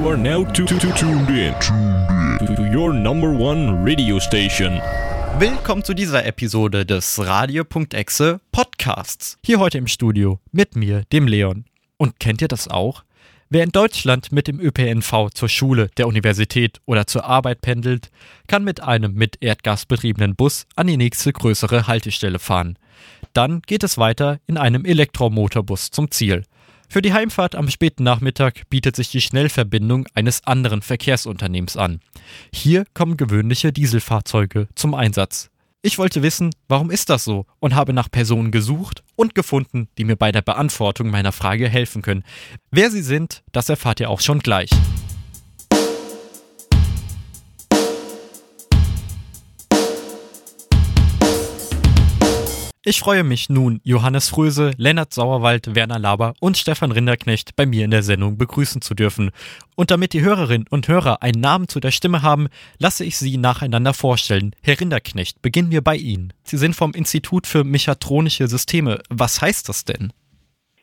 [0.00, 4.80] Are now to, to, to tuned in to your number one radio station.
[5.38, 9.38] Willkommen zu dieser Episode des Radio.exe Podcasts.
[9.44, 11.66] Hier heute im Studio mit mir, dem Leon.
[11.98, 13.04] Und kennt ihr das auch?
[13.50, 18.10] Wer in Deutschland mit dem ÖPNV zur Schule, der Universität oder zur Arbeit pendelt,
[18.46, 22.78] kann mit einem mit Erdgas betriebenen Bus an die nächste größere Haltestelle fahren.
[23.34, 26.44] Dann geht es weiter in einem Elektromotorbus zum Ziel.
[26.92, 32.00] Für die Heimfahrt am späten Nachmittag bietet sich die Schnellverbindung eines anderen Verkehrsunternehmens an.
[32.52, 35.50] Hier kommen gewöhnliche Dieselfahrzeuge zum Einsatz.
[35.82, 40.04] Ich wollte wissen, warum ist das so und habe nach Personen gesucht und gefunden, die
[40.04, 42.24] mir bei der Beantwortung meiner Frage helfen können.
[42.72, 44.70] Wer sie sind, das erfahrt ihr auch schon gleich.
[52.82, 57.84] Ich freue mich nun, Johannes Fröse, Lennart Sauerwald, Werner Laber und Stefan Rinderknecht bei mir
[57.84, 59.32] in der Sendung begrüßen zu dürfen.
[59.76, 63.36] Und damit die Hörerinnen und Hörer einen Namen zu der Stimme haben, lasse ich sie
[63.36, 64.52] nacheinander vorstellen.
[64.62, 66.32] Herr Rinderknecht, beginnen wir bei Ihnen.
[66.42, 69.00] Sie sind vom Institut für Mechatronische Systeme.
[69.10, 70.14] Was heißt das denn?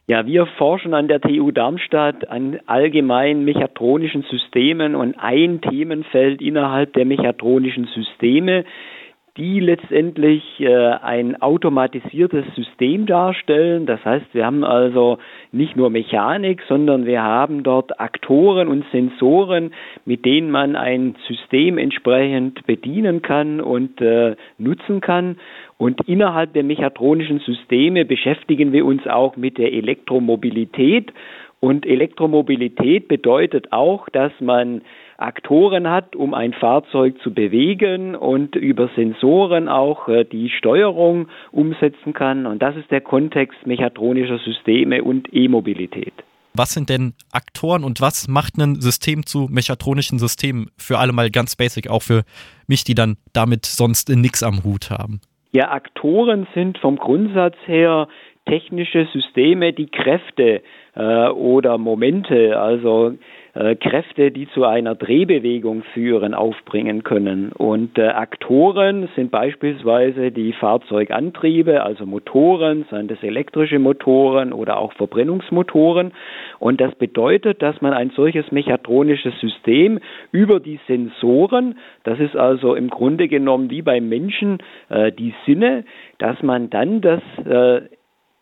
[0.05, 6.93] Ja, wir forschen an der TU Darmstadt an allgemeinen mechatronischen Systemen und ein Themenfeld innerhalb
[6.93, 8.65] der mechatronischen Systeme
[9.37, 13.85] die letztendlich äh, ein automatisiertes System darstellen.
[13.85, 15.19] Das heißt, wir haben also
[15.51, 19.73] nicht nur Mechanik, sondern wir haben dort Aktoren und Sensoren,
[20.05, 25.37] mit denen man ein System entsprechend bedienen kann und äh, nutzen kann.
[25.77, 31.13] Und innerhalb der mechatronischen Systeme beschäftigen wir uns auch mit der Elektromobilität.
[31.59, 34.81] Und Elektromobilität bedeutet auch, dass man
[35.17, 42.13] Aktoren hat, um ein Fahrzeug zu bewegen und über Sensoren auch äh, die Steuerung umsetzen
[42.13, 42.45] kann.
[42.45, 46.13] Und das ist der Kontext mechatronischer Systeme und E-Mobilität.
[46.53, 50.71] Was sind denn Aktoren und was macht ein System zu mechatronischen Systemen?
[50.77, 52.23] Für alle mal ganz basic, auch für
[52.67, 55.21] mich, die dann damit sonst nichts am Hut haben.
[55.51, 58.07] Ja, Aktoren sind vom Grundsatz her
[58.47, 60.61] technische Systeme, die Kräfte
[60.95, 63.13] äh, oder Momente, also
[63.57, 67.51] äh, Kräfte, die zu einer Drehbewegung führen, aufbringen können.
[67.51, 74.93] Und äh, Aktoren sind beispielsweise die Fahrzeugantriebe, also Motoren, seien das elektrische Motoren oder auch
[74.93, 76.11] Verbrennungsmotoren.
[76.59, 79.99] Und das bedeutet, dass man ein solches mechatronisches System
[80.31, 84.59] über die Sensoren, das ist also im Grunde genommen wie beim Menschen
[84.89, 85.83] äh, die Sinne,
[86.19, 87.21] dass man dann das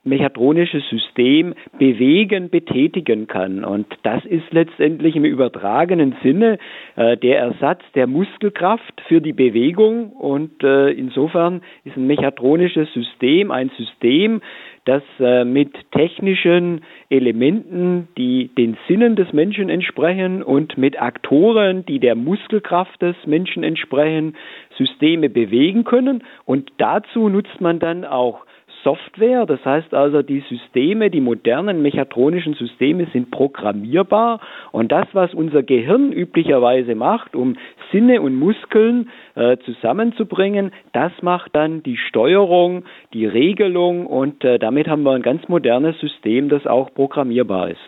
[0.05, 3.63] äh, mechatronische System bewegen, betätigen kann.
[3.63, 6.57] Und das ist letztendlich im übertragenen Sinne
[6.95, 10.11] äh, der Ersatz der Muskelkraft für die Bewegung.
[10.11, 14.41] Und äh, insofern ist ein mechatronisches System ein System,
[14.85, 21.99] das äh, mit technischen Elementen, die den Sinnen des Menschen entsprechen und mit Aktoren, die
[21.99, 24.35] der Muskelkraft des Menschen entsprechen,
[24.77, 26.23] Systeme bewegen können.
[26.45, 28.45] Und dazu nutzt man dann auch
[28.85, 29.45] Software.
[29.45, 34.39] Das heißt also, die Systeme, die modernen mechatronischen Systeme sind programmierbar
[34.71, 37.57] und das, was unser Gehirn üblicherweise macht, um
[37.91, 44.87] Sinne und Muskeln äh, zusammenzubringen, das macht dann die Steuerung, die Regelung und äh, damit
[44.87, 47.79] haben wir ein ganz modernes System, das auch programmierbar ist.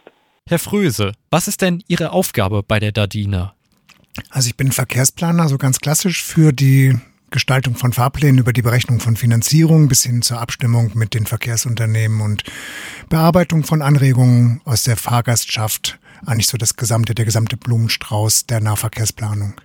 [0.49, 3.53] Herr Fröse, was ist denn Ihre Aufgabe bei der Dardina?
[4.31, 6.95] Also ich bin Verkehrsplaner, so ganz klassisch für die
[7.29, 12.21] Gestaltung von Fahrplänen über die Berechnung von Finanzierung bis hin zur Abstimmung mit den Verkehrsunternehmen
[12.21, 12.43] und
[13.09, 15.99] Bearbeitung von Anregungen aus der Fahrgastschaft.
[16.25, 19.55] Eigentlich so das gesamte, der gesamte Blumenstrauß der Nahverkehrsplanung.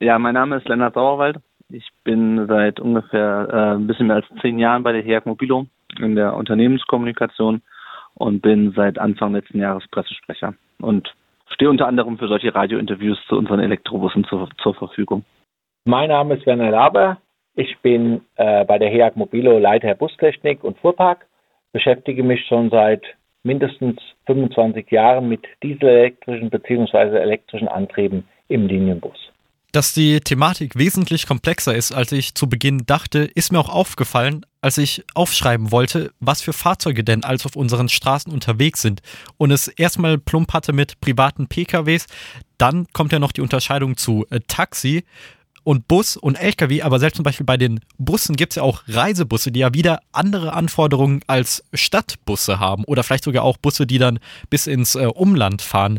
[0.00, 1.38] Ja, mein Name ist Lennart Sauerwald.
[1.70, 5.66] Ich bin seit ungefähr äh, ein bisschen mehr als zehn Jahren bei der HEAG Mobilo
[5.98, 7.62] in der Unternehmenskommunikation
[8.14, 11.14] und bin seit Anfang letzten Jahres Pressesprecher und
[11.48, 15.24] stehe unter anderem für solche Radiointerviews zu unseren Elektrobussen zur, zur Verfügung.
[15.88, 17.18] Mein Name ist Werner Laber.
[17.54, 21.26] Ich bin äh, bei der HEAG Mobilo Leiter Bustechnik und Fuhrpark,
[21.72, 23.04] beschäftige mich schon seit
[23.44, 27.16] mindestens 25 Jahren mit dieselelektrischen bzw.
[27.18, 29.16] elektrischen Antrieben im Linienbus.
[29.70, 34.44] Dass die Thematik wesentlich komplexer ist, als ich zu Beginn dachte, ist mir auch aufgefallen,
[34.60, 39.02] als ich aufschreiben wollte, was für Fahrzeuge denn alles auf unseren Straßen unterwegs sind
[39.36, 42.06] und es erstmal plump hatte mit privaten PKWs,
[42.58, 45.04] dann kommt ja noch die Unterscheidung zu äh, Taxi
[45.66, 48.84] und Bus und LKW, aber selbst zum Beispiel bei den Bussen gibt es ja auch
[48.86, 53.98] Reisebusse, die ja wieder andere Anforderungen als Stadtbusse haben oder vielleicht sogar auch Busse, die
[53.98, 55.98] dann bis ins äh, Umland fahren.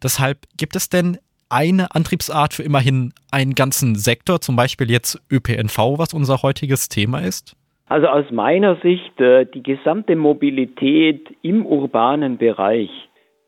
[0.00, 1.18] Deshalb gibt es denn
[1.48, 7.18] eine Antriebsart für immerhin einen ganzen Sektor, zum Beispiel jetzt ÖPNV, was unser heutiges Thema
[7.18, 7.56] ist?
[7.86, 12.90] Also aus meiner Sicht, äh, die gesamte Mobilität im urbanen Bereich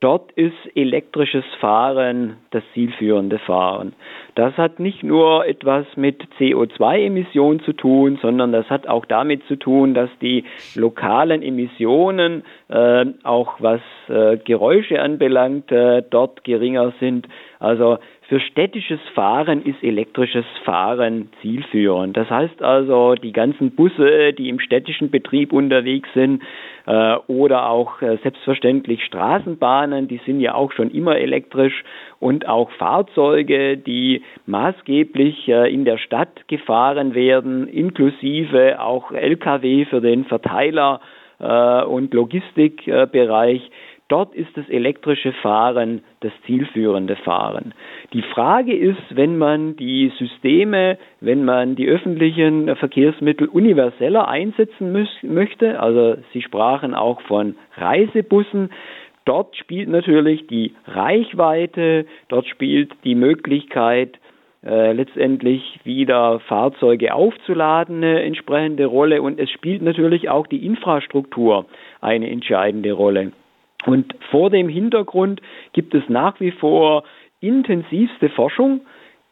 [0.01, 3.93] Dort ist elektrisches Fahren das zielführende Fahren.
[4.35, 9.57] Das hat nicht nur etwas mit CO2-Emissionen zu tun, sondern das hat auch damit zu
[9.57, 10.45] tun, dass die
[10.75, 17.27] lokalen Emissionen, äh, auch was äh, Geräusche anbelangt, äh, dort geringer sind.
[17.59, 17.99] Also
[18.31, 22.17] für städtisches Fahren ist elektrisches Fahren zielführend.
[22.17, 26.41] Das heißt also, die ganzen Busse, die im städtischen Betrieb unterwegs sind,
[26.87, 31.85] äh, oder auch äh, selbstverständlich Straßenbahnen, die sind ja auch schon immer elektrisch
[32.21, 40.01] und auch Fahrzeuge, die maßgeblich äh, in der Stadt gefahren werden, inklusive auch Lkw für
[40.01, 41.01] den Verteiler
[41.39, 43.71] äh, und Logistikbereich.
[44.11, 47.75] Dort ist das elektrische Fahren das zielführende Fahren.
[48.13, 55.79] Die Frage ist, wenn man die Systeme, wenn man die öffentlichen Verkehrsmittel universeller einsetzen möchte,
[55.79, 58.71] also Sie sprachen auch von Reisebussen,
[59.31, 64.19] dort spielt natürlich die Reichweite, dort spielt die Möglichkeit,
[64.67, 71.67] äh, letztendlich wieder Fahrzeuge aufzuladen eine entsprechende Rolle und es spielt natürlich auch die Infrastruktur
[72.01, 73.31] eine entscheidende Rolle.
[73.87, 75.41] Und vor dem Hintergrund
[75.75, 77.05] gibt es nach wie vor
[77.41, 78.81] intensivste Forschung.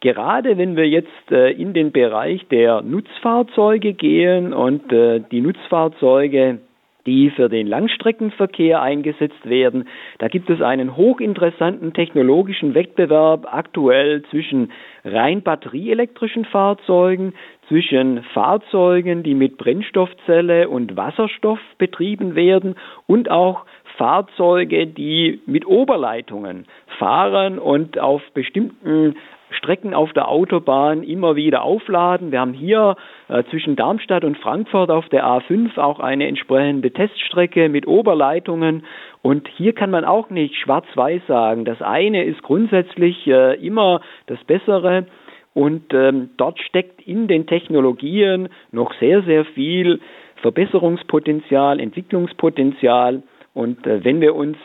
[0.00, 6.60] Gerade wenn wir jetzt äh, in den Bereich der Nutzfahrzeuge gehen und äh, die Nutzfahrzeuge,
[7.08, 9.88] die für den Langstreckenverkehr eingesetzt werden,
[10.18, 14.72] da gibt es einen hochinteressanten technologischen Wettbewerb aktuell zwischen
[15.04, 17.32] rein batterieelektrischen Fahrzeugen,
[17.66, 22.74] zwischen Fahrzeugen, die mit Brennstoffzelle und Wasserstoff betrieben werden
[23.06, 23.64] und auch
[23.96, 26.66] Fahrzeuge, die mit Oberleitungen
[26.98, 29.16] fahren und auf bestimmten
[29.50, 32.32] Strecken auf der Autobahn immer wieder aufladen.
[32.32, 32.96] Wir haben hier
[33.28, 38.84] äh, zwischen Darmstadt und Frankfurt auf der A5 auch eine entsprechende Teststrecke mit Oberleitungen.
[39.22, 41.64] Und hier kann man auch nicht schwarz-weiß sagen.
[41.64, 45.06] Das eine ist grundsätzlich äh, immer das Bessere.
[45.54, 50.00] Und ähm, dort steckt in den Technologien noch sehr, sehr viel
[50.42, 53.22] Verbesserungspotenzial, Entwicklungspotenzial.
[53.54, 54.56] Und äh, wenn wir uns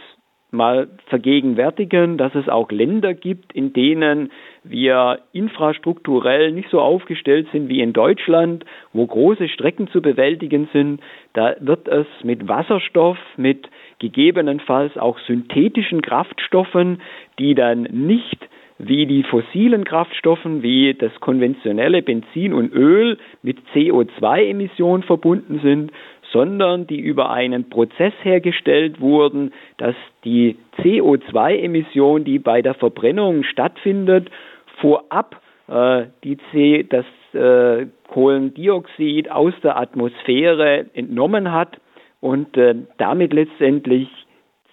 [0.54, 4.32] mal vergegenwärtigen, dass es auch Länder gibt, in denen
[4.64, 11.02] wir infrastrukturell nicht so aufgestellt sind wie in Deutschland, wo große Strecken zu bewältigen sind,
[11.34, 13.70] da wird es mit Wasserstoff, mit
[14.00, 17.02] gegebenenfalls auch synthetischen Kraftstoffen,
[17.40, 18.48] die dann nicht
[18.80, 25.92] wie die fossilen Kraftstoffen wie das konventionelle Benzin und Öl mit CO2-Emissionen verbunden sind,
[26.32, 29.96] sondern die über einen Prozess hergestellt wurden, dass
[30.26, 34.30] die CO2-Emission, die bei der Verbrennung stattfindet,
[34.80, 41.80] vorab äh, die C, das äh, Kohlendioxid aus der Atmosphäre entnommen hat
[42.22, 44.10] und äh, damit letztendlich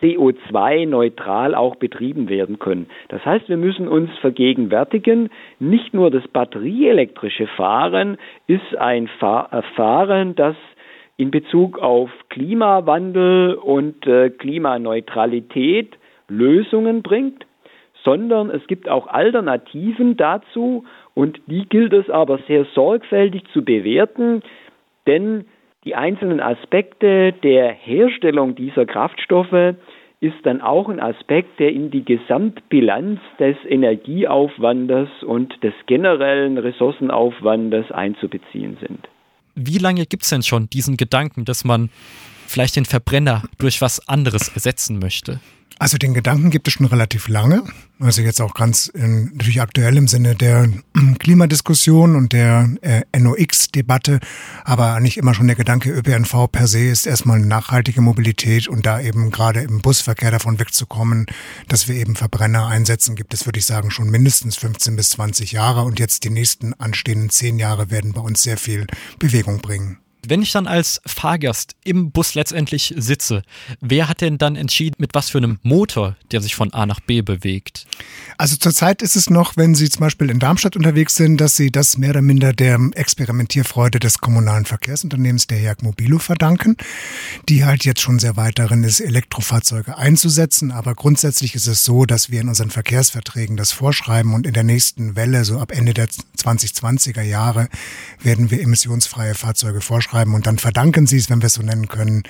[0.00, 2.86] CO2-neutral auch betrieben werden können.
[3.08, 8.16] Das heißt, wir müssen uns vergegenwärtigen, nicht nur das batterieelektrische Fahren
[8.46, 10.56] ist ein Fahren, das
[11.16, 15.98] in Bezug auf Klimawandel und äh, Klimaneutralität
[16.28, 17.44] Lösungen bringt,
[18.04, 24.42] sondern es gibt auch Alternativen dazu und die gilt es aber sehr sorgfältig zu bewerten,
[25.06, 25.44] denn
[25.84, 29.74] die einzelnen Aspekte der Herstellung dieser Kraftstoffe
[30.20, 37.90] ist dann auch ein Aspekt, der in die Gesamtbilanz des Energieaufwandes und des generellen Ressourcenaufwandes
[37.90, 39.08] einzubeziehen sind.
[39.54, 41.88] Wie lange gibt es denn schon diesen Gedanken, dass man
[42.50, 45.40] vielleicht den Verbrenner durch was anderes ersetzen möchte?
[45.80, 47.62] Also den Gedanken gibt es schon relativ lange.
[48.00, 50.68] Also jetzt auch ganz in, natürlich aktuell im Sinne der
[51.18, 54.20] Klimadiskussion und der äh, NOx-Debatte.
[54.62, 59.00] Aber eigentlich immer schon der Gedanke, ÖPNV per se ist erstmal nachhaltige Mobilität und da
[59.00, 61.24] eben gerade im Busverkehr davon wegzukommen,
[61.68, 65.52] dass wir eben Verbrenner einsetzen, gibt es, würde ich sagen, schon mindestens 15 bis 20
[65.52, 65.84] Jahre.
[65.84, 68.86] Und jetzt die nächsten anstehenden zehn Jahre werden bei uns sehr viel
[69.18, 69.96] Bewegung bringen.
[70.26, 73.42] Wenn ich dann als Fahrgast im Bus letztendlich sitze,
[73.80, 77.00] wer hat denn dann entschieden, mit was für einem Motor der sich von A nach
[77.00, 77.86] B bewegt?
[78.36, 81.70] Also zurzeit ist es noch, wenn Sie zum Beispiel in Darmstadt unterwegs sind, dass Sie
[81.70, 86.76] das mehr oder minder der Experimentierfreude des kommunalen Verkehrsunternehmens der Jagd Mobilo verdanken,
[87.48, 90.70] die halt jetzt schon sehr weit darin ist, Elektrofahrzeuge einzusetzen.
[90.70, 94.64] Aber grundsätzlich ist es so, dass wir in unseren Verkehrsverträgen das vorschreiben und in der
[94.64, 96.08] nächsten Welle, so ab Ende der
[96.38, 97.68] 2020er Jahre,
[98.22, 101.62] werden wir emissionsfreie Fahrzeuge vorschreiben schreiben und dann verdanken sie es, wenn wir es so
[101.62, 102.22] nennen können,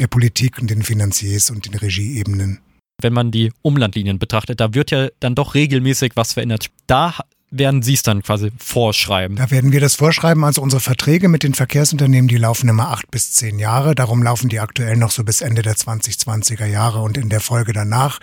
[0.00, 2.60] der Politik und den Finanziers und den Regieebenen.
[3.00, 6.68] Wenn man die Umlandlinien betrachtet, da wird ja dann doch regelmäßig was verändert.
[6.86, 7.14] Da
[7.50, 9.36] werden Sie es dann quasi vorschreiben?
[9.36, 10.44] Da werden wir das vorschreiben.
[10.44, 13.94] Also unsere Verträge mit den Verkehrsunternehmen, die laufen immer acht bis zehn Jahre.
[13.94, 17.72] Darum laufen die aktuell noch so bis Ende der 2020er Jahre und in der Folge
[17.72, 18.18] danach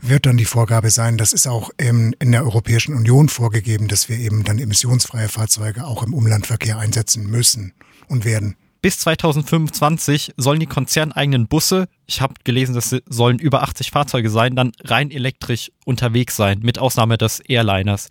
[0.00, 4.08] wird dann die Vorgabe sein, das ist auch in, in der Europäischen Union vorgegeben, dass
[4.08, 7.72] wir eben dann emissionsfreie Fahrzeuge auch im Umlandverkehr einsetzen müssen
[8.08, 8.56] und werden.
[8.82, 14.56] Bis 2025 sollen die konzerneigenen Busse, ich habe gelesen, das sollen über 80 Fahrzeuge sein,
[14.56, 18.08] dann rein elektrisch unterwegs sein, mit Ausnahme des Airliners.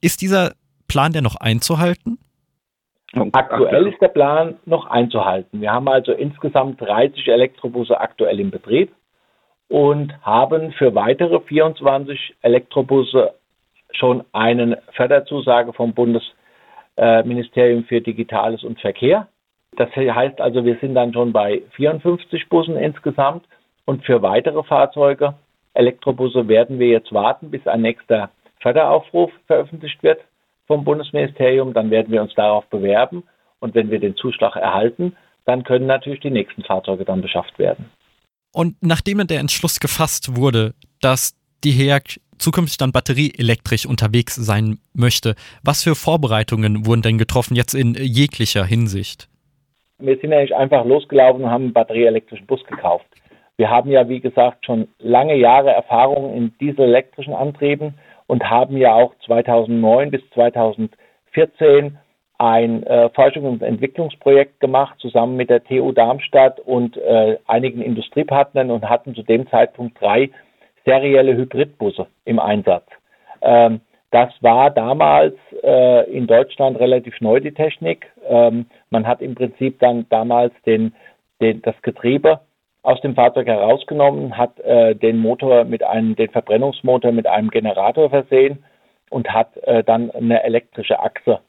[0.00, 0.52] Ist dieser
[0.86, 2.18] Plan denn noch einzuhalten?
[3.32, 5.60] Aktuell ist der Plan noch einzuhalten.
[5.60, 8.92] Wir haben also insgesamt 30 Elektrobusse aktuell im Betrieb
[9.68, 13.34] und haben für weitere 24 Elektrobusse
[13.92, 15.94] schon eine Förderzusage vom
[16.96, 19.28] Bundesministerium für Digitales und Verkehr.
[19.76, 23.44] Das heißt also, wir sind dann schon bei 54 Bussen insgesamt
[23.84, 25.34] und für weitere Fahrzeuge,
[25.74, 30.20] Elektrobusse, werden wir jetzt warten, bis ein nächster Förderaufruf veröffentlicht wird
[30.66, 31.74] vom Bundesministerium.
[31.74, 33.22] Dann werden wir uns darauf bewerben
[33.60, 37.90] und wenn wir den Zuschlag erhalten, dann können natürlich die nächsten Fahrzeuge dann beschafft werden.
[38.52, 40.72] Und nachdem der Entschluss gefasst wurde,
[41.02, 47.54] dass die HEAG zukünftig dann batterieelektrisch unterwegs sein möchte, was für Vorbereitungen wurden denn getroffen
[47.54, 49.28] jetzt in jeglicher Hinsicht?
[49.98, 53.06] Wir sind nicht einfach losgelaufen und haben einen batterieelektrischen Bus gekauft.
[53.56, 57.94] Wir haben ja, wie gesagt, schon lange Jahre Erfahrung in dieselelektrischen Antrieben
[58.26, 61.98] und haben ja auch 2009 bis 2014
[62.38, 68.70] ein äh, Forschungs- und Entwicklungsprojekt gemacht, zusammen mit der TU Darmstadt und äh, einigen Industriepartnern
[68.70, 70.30] und hatten zu dem Zeitpunkt drei
[70.86, 72.86] serielle Hybridbusse im Einsatz.
[73.42, 73.80] Ähm,
[74.12, 78.06] das war damals äh, in Deutschland relativ neu, die Technik.
[78.26, 80.94] Ähm, man hat im Prinzip dann damals den,
[81.40, 82.40] den, das Getriebe
[82.82, 88.08] aus dem Fahrzeug herausgenommen, hat äh, den Motor mit einem, den Verbrennungsmotor mit einem Generator
[88.10, 88.64] versehen
[89.10, 91.40] und hat äh, dann eine elektrische Achse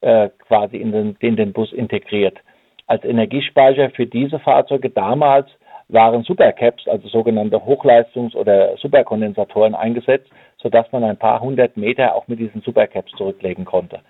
[0.00, 2.38] äh, quasi in den, in den Bus integriert.
[2.86, 5.48] Als Energiespeicher für diese Fahrzeuge damals
[5.88, 10.28] waren Supercaps, also sogenannte Hochleistungs- oder Superkondensatoren eingesetzt,
[10.58, 14.00] sodass man ein paar hundert Meter auch mit diesen Supercaps zurücklegen konnte.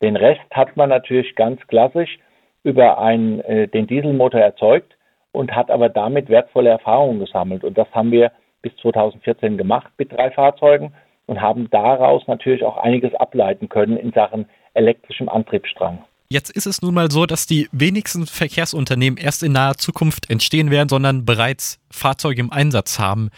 [0.00, 2.18] Den Rest hat man natürlich ganz klassisch
[2.62, 4.96] über einen, äh, den Dieselmotor erzeugt
[5.32, 7.64] und hat aber damit wertvolle Erfahrungen gesammelt.
[7.64, 8.30] Und das haben wir
[8.62, 10.94] bis 2014 gemacht mit drei Fahrzeugen
[11.26, 16.04] und haben daraus natürlich auch einiges ableiten können in Sachen elektrischem Antriebsstrang.
[16.34, 20.72] Jetzt ist es nun mal so, dass die wenigsten Verkehrsunternehmen erst in naher Zukunft entstehen
[20.72, 23.30] werden, sondern bereits Fahrzeuge im Einsatz haben.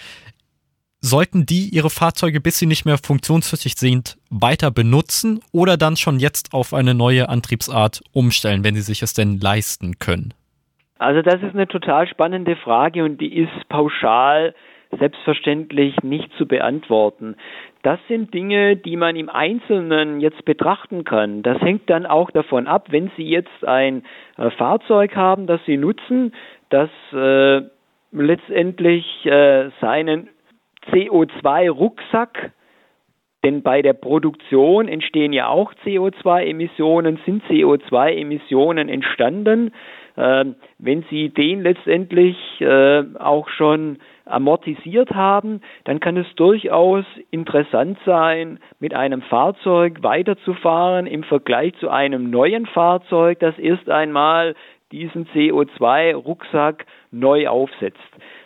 [1.03, 6.19] Sollten die ihre Fahrzeuge, bis sie nicht mehr funktionsfähig sind, weiter benutzen oder dann schon
[6.19, 10.33] jetzt auf eine neue Antriebsart umstellen, wenn sie sich es denn leisten können?
[10.99, 14.55] Also das ist eine total spannende Frage und die ist pauschal
[14.99, 17.37] selbstverständlich nicht zu beantworten.
[17.83, 21.43] Das sind Dinge, die man im Einzelnen jetzt betrachten kann.
[21.43, 24.05] Das hängt dann auch davon ab, wenn Sie jetzt ein
[24.37, 26.33] äh, Fahrzeug haben, das Sie nutzen,
[26.71, 27.63] das äh,
[28.13, 30.29] letztendlich äh, seinen
[30.91, 32.53] CO2-Rucksack
[33.47, 39.73] denn bei der Produktion entstehen ja auch CO2-Emissionen, sind CO2-Emissionen entstanden.
[40.17, 47.99] Ähm, wenn Sie den letztendlich äh, auch schon amortisiert haben, dann kann es durchaus interessant
[48.05, 54.55] sein, mit einem Fahrzeug weiterzufahren im Vergleich zu einem neuen Fahrzeug, das erst einmal
[54.93, 57.99] diesen CO2-Rucksack neu aufsetzt.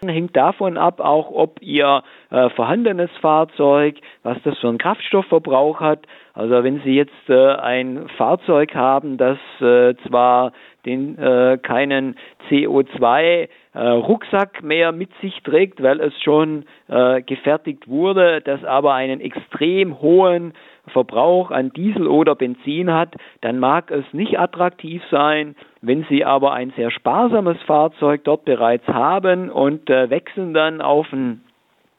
[0.04, 6.06] Hängt davon ab, auch ob Ihr äh, vorhandenes Fahrzeug, was das für einen Kraftstoffverbrauch hat.
[6.32, 10.52] Also wenn Sie jetzt äh, ein Fahrzeug haben, das äh, zwar
[10.87, 12.16] den äh, keinen
[12.49, 19.20] CO2 äh, mehr mit sich trägt, weil es schon äh, gefertigt wurde, das aber einen
[19.20, 20.54] extrem hohen
[20.90, 25.56] Verbrauch an Diesel oder Benzin hat, dann mag es nicht attraktiv sein.
[25.80, 31.12] Wenn Sie aber ein sehr sparsames Fahrzeug dort bereits haben und äh, wechseln dann auf
[31.12, 31.42] ein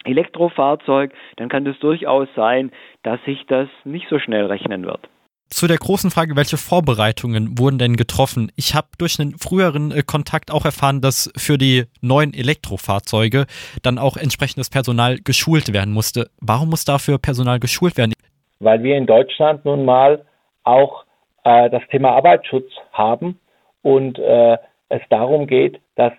[0.03, 2.71] Elektrofahrzeug, dann kann es durchaus sein,
[3.03, 5.07] dass sich das nicht so schnell rechnen wird
[5.51, 8.51] zu der großen Frage, welche Vorbereitungen wurden denn getroffen?
[8.55, 13.45] Ich habe durch einen früheren äh, Kontakt auch erfahren, dass für die neuen Elektrofahrzeuge
[13.83, 16.31] dann auch entsprechendes Personal geschult werden musste.
[16.39, 18.13] Warum muss dafür Personal geschult werden?
[18.62, 20.24] Weil wir in Deutschland nun mal
[20.63, 21.06] auch
[21.44, 23.39] äh, das Thema Arbeitsschutz haben
[23.82, 24.58] und äh,
[24.89, 26.13] es darum geht, dass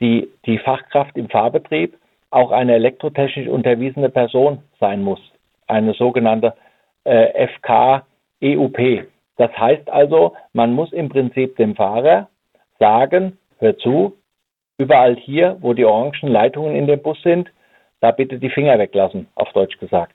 [0.00, 1.96] die, die Fachkraft im Fahrbetrieb
[2.30, 5.20] auch eine elektrotechnisch unterwiesene Person sein muss.
[5.66, 6.54] Eine sogenannte
[7.04, 8.04] äh, FK
[8.42, 9.06] EUP.
[9.36, 12.28] Das heißt also, man muss im Prinzip dem Fahrer
[12.78, 14.14] sagen, hör zu,
[14.76, 17.50] überall hier, wo die orangen Leitungen in dem Bus sind,
[18.00, 20.14] da bitte die Finger weglassen, auf Deutsch gesagt.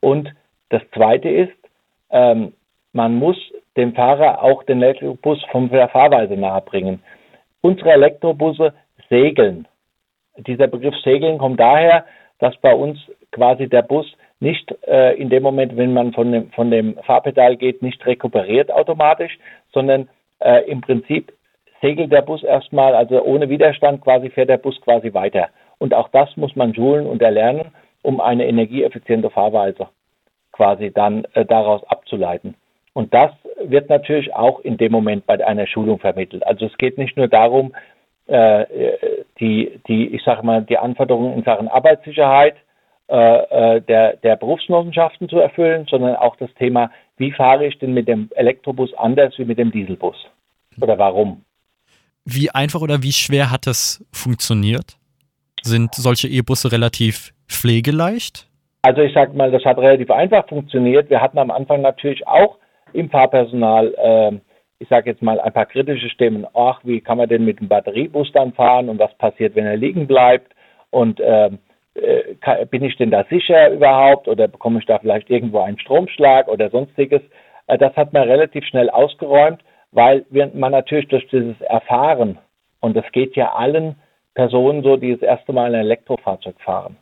[0.00, 0.32] Und
[0.70, 1.56] das Zweite ist,
[2.10, 2.52] ähm,
[2.92, 3.36] man muss
[3.76, 7.02] dem Fahrer auch den Elektrobus von der Fahrweise nahebringen.
[7.60, 8.72] Unsere Elektrobusse
[9.08, 9.68] segeln.
[10.38, 12.06] Dieser Begriff segeln kommt daher,
[12.38, 12.98] dass bei uns
[13.32, 14.06] quasi der Bus
[14.40, 18.70] nicht äh, in dem Moment, wenn man von dem, von dem Fahrpedal geht, nicht rekuperiert
[18.70, 19.38] automatisch,
[19.72, 20.08] sondern
[20.40, 21.32] äh, im Prinzip
[21.80, 25.48] segelt der Bus erstmal, also ohne Widerstand quasi fährt der Bus quasi weiter.
[25.78, 29.88] Und auch das muss man schulen und erlernen, um eine energieeffiziente Fahrweise
[30.56, 32.54] quasi dann äh, daraus abzuleiten.
[32.92, 33.30] Und das
[33.62, 36.46] wird natürlich auch in dem Moment bei einer Schulung vermittelt.
[36.46, 37.74] Also es geht nicht nur darum,
[38.26, 38.64] äh,
[39.38, 42.56] die, die, ich sage mal, die Anforderungen in Sachen Arbeitssicherheit
[43.08, 47.94] äh, äh, der, der Berufsgenossenschaften zu erfüllen, sondern auch das Thema, wie fahre ich denn
[47.94, 50.16] mit dem Elektrobus anders wie mit dem Dieselbus?
[50.80, 51.44] Oder warum?
[52.24, 54.96] Wie einfach oder wie schwer hat es funktioniert?
[55.62, 58.48] Sind solche E-Busse relativ pflegeleicht?
[58.86, 61.10] Also ich sage mal, das hat relativ einfach funktioniert.
[61.10, 62.56] Wir hatten am Anfang natürlich auch
[62.92, 64.38] im Fahrpersonal, äh,
[64.78, 66.46] ich sage jetzt mal, ein paar kritische Stimmen.
[66.54, 69.76] Ach, wie kann man denn mit dem Batteriebus dann fahren und was passiert, wenn er
[69.76, 70.54] liegen bleibt?
[70.90, 71.50] Und äh,
[71.94, 76.46] äh, bin ich denn da sicher überhaupt oder bekomme ich da vielleicht irgendwo einen Stromschlag
[76.46, 77.22] oder sonstiges?
[77.66, 80.24] Äh, das hat man relativ schnell ausgeräumt, weil
[80.54, 82.38] man natürlich durch dieses Erfahren,
[82.78, 83.96] und das geht ja allen
[84.36, 86.96] Personen so, die das erste Mal ein Elektrofahrzeug fahren.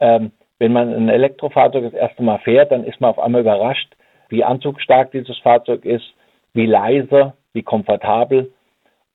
[0.00, 3.94] Ähm, wenn man ein Elektrofahrzeug das erste Mal fährt, dann ist man auf einmal überrascht,
[4.28, 6.14] wie anzugsstark dieses Fahrzeug ist,
[6.52, 8.52] wie leise, wie komfortabel.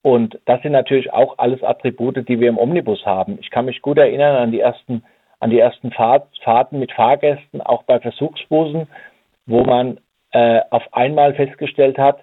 [0.02, 3.38] Und das sind natürlich auch alles Attribute, die wir im Omnibus haben.
[3.40, 5.04] Ich kann mich gut erinnern an die ersten
[5.40, 8.88] an die ersten Fahrt, Fahrten mit Fahrgästen, auch bei Versuchsbussen,
[9.46, 10.00] wo man
[10.32, 12.22] äh, auf einmal festgestellt hat,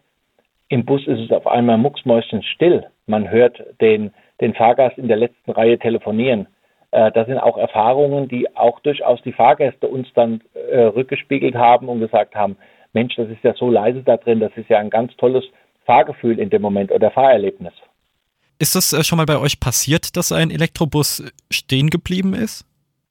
[0.71, 2.87] im Bus ist es auf einmal mucksmäuschenstill.
[3.07, 6.47] Man hört den, den Fahrgast in der letzten Reihe telefonieren.
[6.93, 11.89] Äh, das sind auch Erfahrungen, die auch durchaus die Fahrgäste uns dann äh, rückgespiegelt haben
[11.89, 12.57] und gesagt haben,
[12.93, 15.45] Mensch, das ist ja so leise da drin, das ist ja ein ganz tolles
[15.85, 17.73] Fahrgefühl in dem Moment oder Fahrerlebnis.
[18.59, 22.67] Ist das äh, schon mal bei euch passiert, dass ein Elektrobus stehen geblieben ist?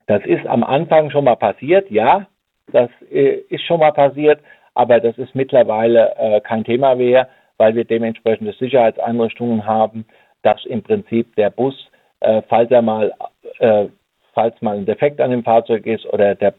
[0.07, 2.27] Das ist am Anfang schon mal passiert, ja,
[2.71, 4.41] das äh, ist schon mal passiert,
[4.73, 10.05] aber das ist mittlerweile äh, kein Thema mehr, weil wir dementsprechende Sicherheitseinrichtungen haben,
[10.43, 11.75] dass im Prinzip der Bus,
[12.21, 13.11] äh, falls er mal,
[13.59, 13.85] äh,
[14.33, 16.53] falls mal ein Defekt an dem Fahrzeug ist oder der,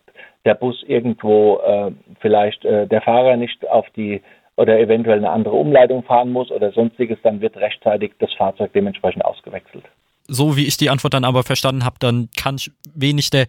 [0.44, 4.22] der Bus irgendwo äh, vielleicht äh, der Fahrer nicht auf die
[4.56, 9.24] oder eventuell eine andere Umleitung fahren muss oder sonstiges, dann wird rechtzeitig das Fahrzeug dementsprechend
[9.24, 9.84] ausgewechselt
[10.30, 12.56] so wie ich die Antwort dann aber verstanden habe, dann kann
[12.94, 13.46] wenig der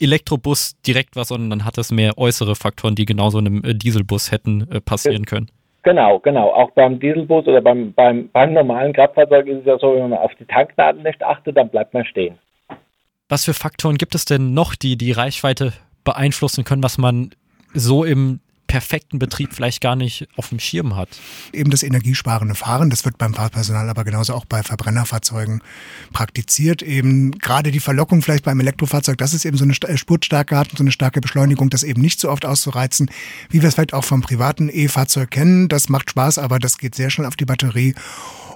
[0.00, 4.32] Elektrobus direkt was, sondern dann hat es mehr äußere Faktoren, die genauso einem äh, Dieselbus
[4.32, 5.50] hätten äh, passieren können.
[5.82, 6.52] Genau, genau.
[6.52, 10.18] Auch beim Dieselbus oder beim, beim, beim normalen Kraftfahrzeug ist es ja so, wenn man
[10.18, 12.38] auf die Tanknadel nicht achtet, dann bleibt man stehen.
[13.28, 15.72] Was für Faktoren gibt es denn noch, die die Reichweite
[16.04, 17.34] beeinflussen können, was man
[17.74, 18.40] so im
[18.72, 21.10] perfekten Betrieb vielleicht gar nicht auf dem Schirm hat.
[21.52, 25.60] Eben das energiesparende Fahren, das wird beim Fahrpersonal aber genauso auch bei Verbrennerfahrzeugen
[26.14, 26.80] praktiziert.
[26.80, 30.70] Eben gerade die Verlockung vielleicht beim Elektrofahrzeug, dass es eben so eine äh, Spurtstärke hat
[30.70, 33.10] und so eine starke Beschleunigung, das eben nicht so oft auszureizen,
[33.50, 35.68] wie wir es vielleicht auch vom privaten E-Fahrzeug kennen.
[35.68, 37.94] Das macht Spaß, aber das geht sehr schnell auf die Batterie.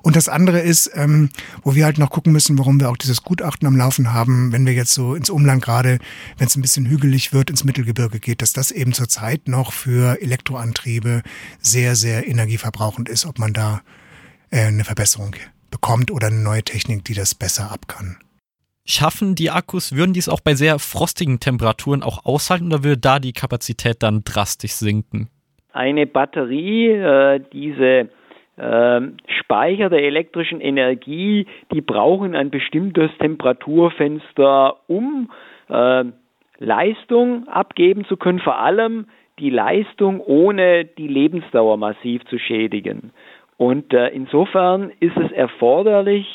[0.06, 1.30] Und das andere ist, ähm,
[1.64, 4.64] wo wir halt noch gucken müssen, warum wir auch dieses Gutachten am Laufen haben, wenn
[4.64, 5.98] wir jetzt so ins Umland gerade,
[6.38, 10.22] wenn es ein bisschen hügelig wird, ins Mittelgebirge geht, dass das eben zurzeit noch für
[10.22, 11.22] Elektroantriebe
[11.58, 13.80] sehr, sehr energieverbrauchend ist, ob man da
[14.50, 15.34] äh, eine Verbesserung
[15.72, 18.16] bekommt oder eine neue Technik, die das besser ab kann.
[18.84, 23.18] Schaffen die Akkus, würden dies auch bei sehr frostigen Temperaturen auch aushalten oder würde da
[23.18, 25.30] die Kapazität dann drastisch sinken?
[25.72, 28.08] Eine Batterie, äh, diese
[28.58, 29.16] ähm,
[29.46, 35.30] Speicher der elektrischen Energie, die brauchen ein bestimmtes Temperaturfenster, um
[35.68, 36.04] äh,
[36.58, 39.06] Leistung abgeben zu können, vor allem
[39.38, 43.12] die Leistung ohne die Lebensdauer massiv zu schädigen.
[43.56, 46.26] Und äh, insofern ist es erforderlich,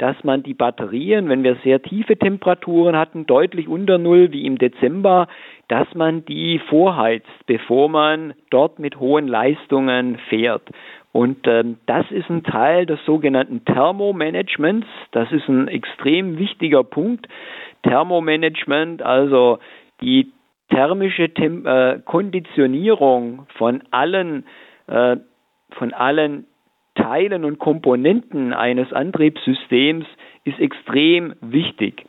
[0.00, 4.56] dass man die Batterien, wenn wir sehr tiefe Temperaturen hatten, deutlich unter Null wie im
[4.56, 5.28] Dezember,
[5.68, 10.62] dass man die vorheizt, bevor man dort mit hohen Leistungen fährt.
[11.12, 14.86] Und ähm, das ist ein Teil des sogenannten Thermomanagements.
[15.10, 17.28] Das ist ein extrem wichtiger Punkt.
[17.82, 19.58] Thermomanagement, also
[20.00, 20.32] die
[20.70, 24.46] thermische Tem äh, Konditionierung von allen,
[24.86, 25.16] äh,
[25.72, 26.46] von allen
[27.02, 30.06] Teilen und Komponenten eines Antriebssystems
[30.44, 32.04] ist extrem wichtig.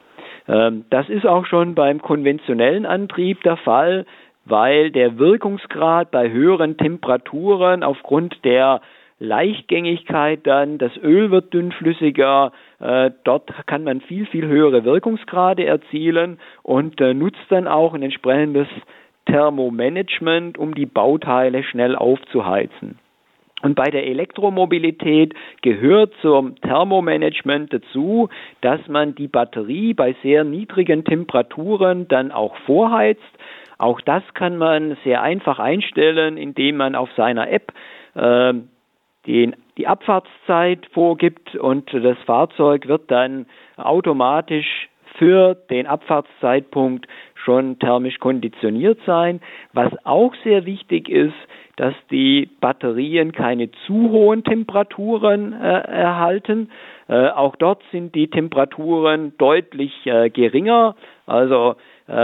[0.48, 4.06] Ähm, das ist auch schon beim konventionellen Antrieb der Fall
[4.46, 8.82] weil der Wirkungsgrad bei höheren Temperaturen aufgrund der
[9.20, 16.40] Leichtgängigkeit dann, das Öl wird dünnflüssiger, äh, dort kann man viel, viel höhere Wirkungsgrade erzielen
[16.64, 18.68] und äh, nutzt dann auch ein entsprechendes
[19.28, 22.98] Thermomanagement, um die Bauteile schnell aufzuheizen.
[23.62, 28.30] Und bei der Elektromobilität gehört zum Thermomanagement dazu,
[28.62, 33.22] dass man die Batterie bei sehr niedrigen Temperaturen dann auch vorheizt.
[33.78, 37.74] Auch das kann man sehr einfach einstellen, indem man auf seiner App
[38.16, 38.54] äh,
[39.28, 43.46] den, die Abfahrtszeit vorgibt und das Fahrzeug wird dann
[43.78, 49.42] automatisch für den Abfahrtszeitpunkt schon thermisch konditioniert sein.
[49.74, 51.34] Was auch sehr wichtig ist,
[51.78, 56.70] dass die Batterien keine zu hohen Temperaturen äh, erhalten.
[57.08, 60.96] Äh, auch dort sind die Temperaturen deutlich äh, geringer.
[61.26, 61.76] Also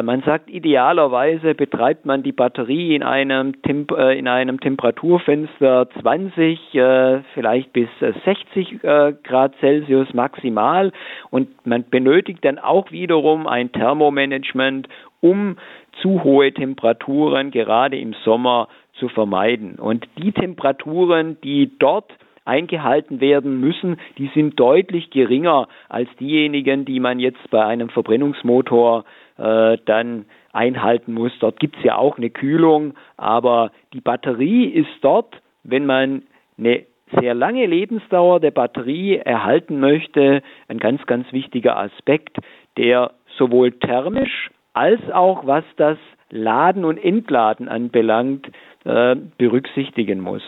[0.02, 6.76] man sagt, idealerweise betreibt man die Batterie in einem, Temp äh, in einem Temperaturfenster 20,
[6.76, 10.92] äh, vielleicht bis 60 Grad Celsius maximal
[11.30, 14.90] und man benötigt dann auch wiederum ein Thermomanagement,
[15.22, 15.58] um
[16.02, 18.68] zu hohe Temperaturen gerade im Sommer
[19.00, 19.76] zu vermeiden.
[19.76, 22.12] Und die Temperaturen, die dort
[22.46, 29.02] eingehalten werden müssen, die sind deutlich geringer als diejenigen, die man jetzt bei einem Verbrennungsmotor
[29.02, 31.32] äh, dann einhalten muss.
[31.40, 36.24] Dort gibt es ja auch eine Kühlung, aber die Batterie ist dort, wenn man
[36.58, 36.86] eine
[37.20, 42.38] sehr lange Lebensdauer der Batterie erhalten möchte, ein ganz, ganz wichtiger Aspekt,
[42.78, 45.98] der sowohl thermisch als auch was das
[46.30, 48.48] Laden und Entladen anbelangt,
[48.84, 50.44] äh, berücksichtigen muss.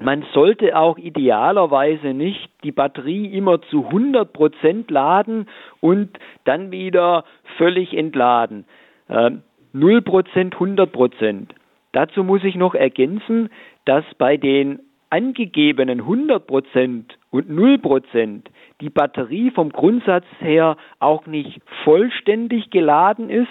[0.00, 5.46] Man sollte auch idealerweise nicht die Batterie immer zu 100 Prozent laden
[5.80, 7.24] und dann wieder
[7.58, 8.64] völlig entladen.
[9.08, 9.32] Äh,
[9.72, 11.54] 0 Prozent, 100 Prozent.
[11.92, 13.50] Dazu muss ich noch ergänzen,
[13.84, 18.48] dass bei den angegebenen 100 Prozent und 0 Prozent
[18.80, 23.48] die Batterie vom Grundsatz her auch nicht vollständig geladen ist,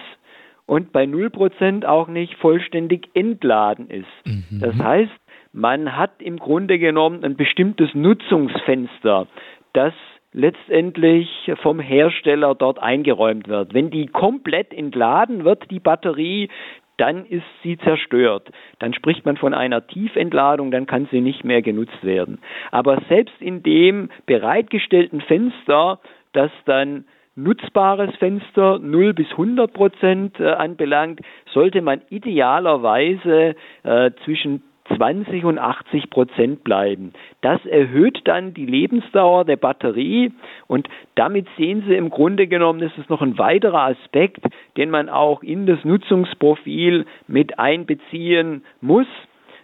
[0.70, 4.06] und bei 0% auch nicht vollständig entladen ist.
[4.24, 4.60] Mhm.
[4.60, 5.19] Das heißt,
[5.52, 9.28] man hat im Grunde genommen ein bestimmtes Nutzungsfenster,
[9.74, 9.94] das
[10.32, 13.74] letztendlich vom Hersteller dort eingeräumt wird.
[13.74, 16.50] Wenn die komplett entladen wird, die Batterie,
[16.98, 18.50] dann ist sie zerstört.
[18.80, 22.40] Dann spricht man von einer Tiefentladung, dann kann sie nicht mehr genutzt werden.
[22.72, 26.00] Aber selbst in dem bereitgestellten Fenster,
[26.34, 31.22] das dann nutzbares Fenster 0 bis 100 Prozent äh, anbelangt,
[31.54, 34.64] sollte man idealerweise äh, zwischen
[34.96, 37.14] 20 und 80 Prozent bleiben.
[37.42, 40.32] Das erhöht dann die Lebensdauer der Batterie
[40.68, 44.44] und damit sehen Sie im Grunde genommen, das ist noch ein weiterer Aspekt,
[44.78, 49.08] den man auch in das Nutzungsprofil mit einbeziehen muss.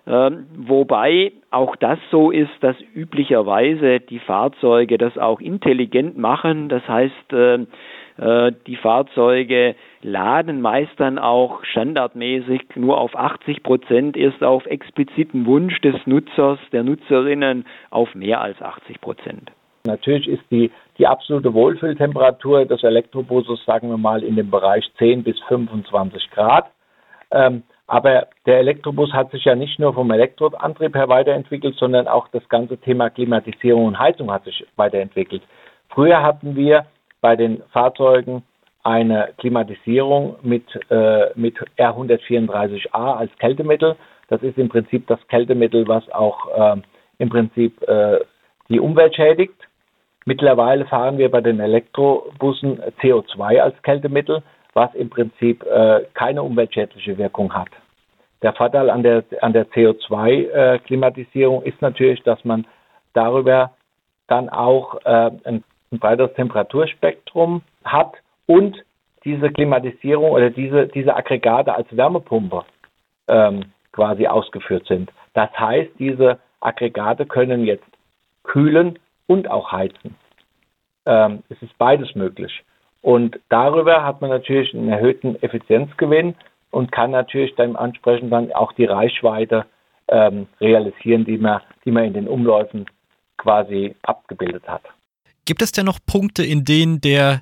[0.07, 6.69] Ähm, wobei auch das so ist, dass üblicherweise die Fahrzeuge das auch intelligent machen.
[6.69, 7.65] Das heißt, äh, äh,
[8.17, 15.81] die Fahrzeuge laden meist dann auch standardmäßig nur auf 80 Prozent, erst auf expliziten Wunsch
[15.81, 19.51] des Nutzers, der Nutzerinnen auf mehr als 80 Prozent.
[19.85, 25.23] Natürlich ist die, die absolute Wohlfühltemperatur des Elektrobusses, sagen wir mal, in dem Bereich 10
[25.23, 26.67] bis 25 Grad.
[27.31, 32.27] Ähm, aber der Elektrobus hat sich ja nicht nur vom Elektroantrieb her weiterentwickelt, sondern auch
[32.29, 35.43] das ganze Thema Klimatisierung und Heizung hat sich weiterentwickelt.
[35.89, 36.85] Früher hatten wir
[37.21, 38.43] bei den Fahrzeugen
[38.83, 43.95] eine Klimatisierung mit, äh, mit R134a als Kältemittel.
[44.27, 46.81] Das ist im Prinzip das Kältemittel, was auch äh,
[47.17, 48.19] im Prinzip äh,
[48.69, 49.55] die Umwelt schädigt.
[50.25, 54.43] Mittlerweile fahren wir bei den Elektrobussen CO2 als Kältemittel
[54.75, 57.69] was im Prinzip äh, keine umweltschädliche Wirkung hat.
[58.41, 62.67] Der Vorteil an der, an der CO2-Klimatisierung äh, ist natürlich, dass man
[63.13, 63.71] darüber
[64.27, 65.63] dann auch äh, ein,
[65.95, 68.13] ein breiteres Temperaturspektrum hat
[68.45, 68.83] und
[69.23, 72.63] diese Klimatisierung oder diese, diese Aggregate als Wärmepumpe
[73.27, 75.11] ähm, quasi ausgeführt sind.
[75.33, 77.85] Das heißt, diese Aggregate können jetzt
[78.43, 80.15] kühlen und auch heizen.
[81.05, 82.63] Ähm, es ist beides möglich.
[83.01, 86.35] Und darüber hat man natürlich einen erhöhten Effizienzgewinn
[86.71, 89.65] und kann natürlich dann entsprechend dann auch die Reichweite
[90.07, 92.85] ähm, realisieren, die man, die man in den Umläufen
[93.37, 94.81] quasi abgebildet hat.
[95.45, 97.41] Gibt es denn noch Punkte, in denen der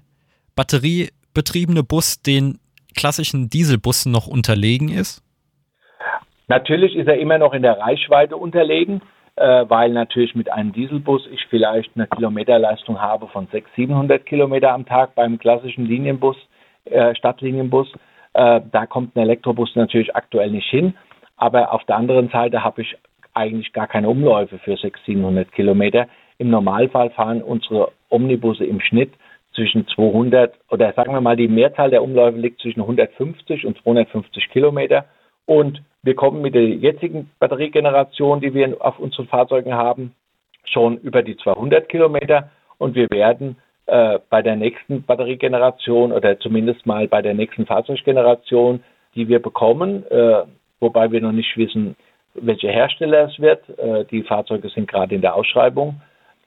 [0.56, 2.60] batteriebetriebene Bus den
[2.96, 5.24] klassischen Dieselbussen noch unterlegen ist?
[6.48, 9.02] Natürlich ist er immer noch in der Reichweite unterlegen
[9.36, 14.72] äh, weil natürlich mit einem Dieselbus ich vielleicht eine Kilometerleistung habe von 600, 700 Kilometer
[14.72, 16.38] am Tag beim klassischen Linienbus,
[16.86, 17.92] äh, Stadtlinienbus.
[18.34, 20.94] Äh, da kommt ein Elektrobus natürlich aktuell nicht hin.
[21.38, 22.96] Aber auf der anderen Seite habe ich
[23.34, 26.08] eigentlich gar keine Umläufe für 600, 700 Kilometer.
[26.38, 29.12] Im Normalfall fahren unsere Omnibusse im Schnitt
[29.56, 34.50] zwischen 200 oder sagen wir mal, die Mehrzahl der Umläufe liegt zwischen 150 und 250
[34.50, 35.06] Kilometer.
[35.46, 40.16] Und wir kommen mit der jetzigen Batteriegeneration, die wir auf unseren Fahrzeugen haben,
[40.66, 42.50] schon über die 200 Kilometer.
[42.78, 48.84] Und wir werden äh, bei der nächsten Batteriegeneration oder zumindest mal bei der nächsten Fahrzeuggeneration,
[49.16, 50.44] die wir bekommen, äh,
[50.80, 51.96] wobei wir noch nicht wissen,
[52.34, 53.62] welche Hersteller es wird.
[53.78, 56.02] Äh, die Fahrzeuge sind gerade in der Ausschreibung.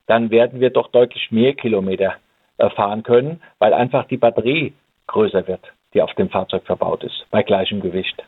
[0.07, 2.15] Dann werden wir doch deutlich mehr Kilometer
[2.59, 4.73] äh, fahren können, weil einfach die Batterie
[5.09, 5.65] größer wird,
[5.95, 8.23] die auf dem Fahrzeug verbaut ist, bei gleichem Gewicht.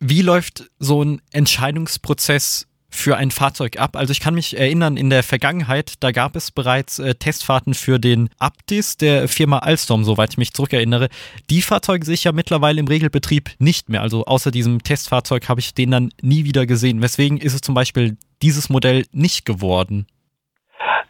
[0.00, 3.96] Wie läuft so ein Entscheidungsprozess für ein Fahrzeug ab?
[3.96, 7.98] Also ich kann mich erinnern, in der Vergangenheit, da gab es bereits äh, Testfahrten für
[7.98, 11.08] den Aptis der Firma Alstom, soweit ich mich zurückerinnere.
[11.50, 14.02] Die Fahrzeuge sehe ich ja mittlerweile im Regelbetrieb nicht mehr.
[14.02, 17.02] Also außer diesem Testfahrzeug habe ich den dann nie wieder gesehen.
[17.02, 20.06] Weswegen ist es zum Beispiel dieses Modell nicht geworden?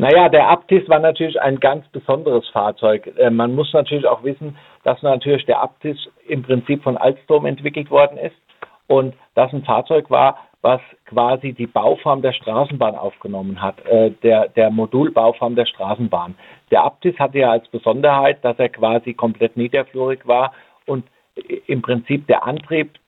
[0.01, 3.13] Naja, der Aptis war natürlich ein ganz besonderes Fahrzeug.
[3.19, 7.91] Äh, man muss natürlich auch wissen, dass natürlich der Aptis im Prinzip von Alstom entwickelt
[7.91, 8.35] worden ist
[8.87, 14.49] und das ein Fahrzeug war, was quasi die Bauform der Straßenbahn aufgenommen hat, äh, der,
[14.49, 16.35] der Modulbauform der Straßenbahn.
[16.71, 20.55] Der Aptis hatte ja als Besonderheit, dass er quasi komplett niederflurig war
[20.87, 21.05] und
[21.67, 22.99] im Prinzip der Antrieb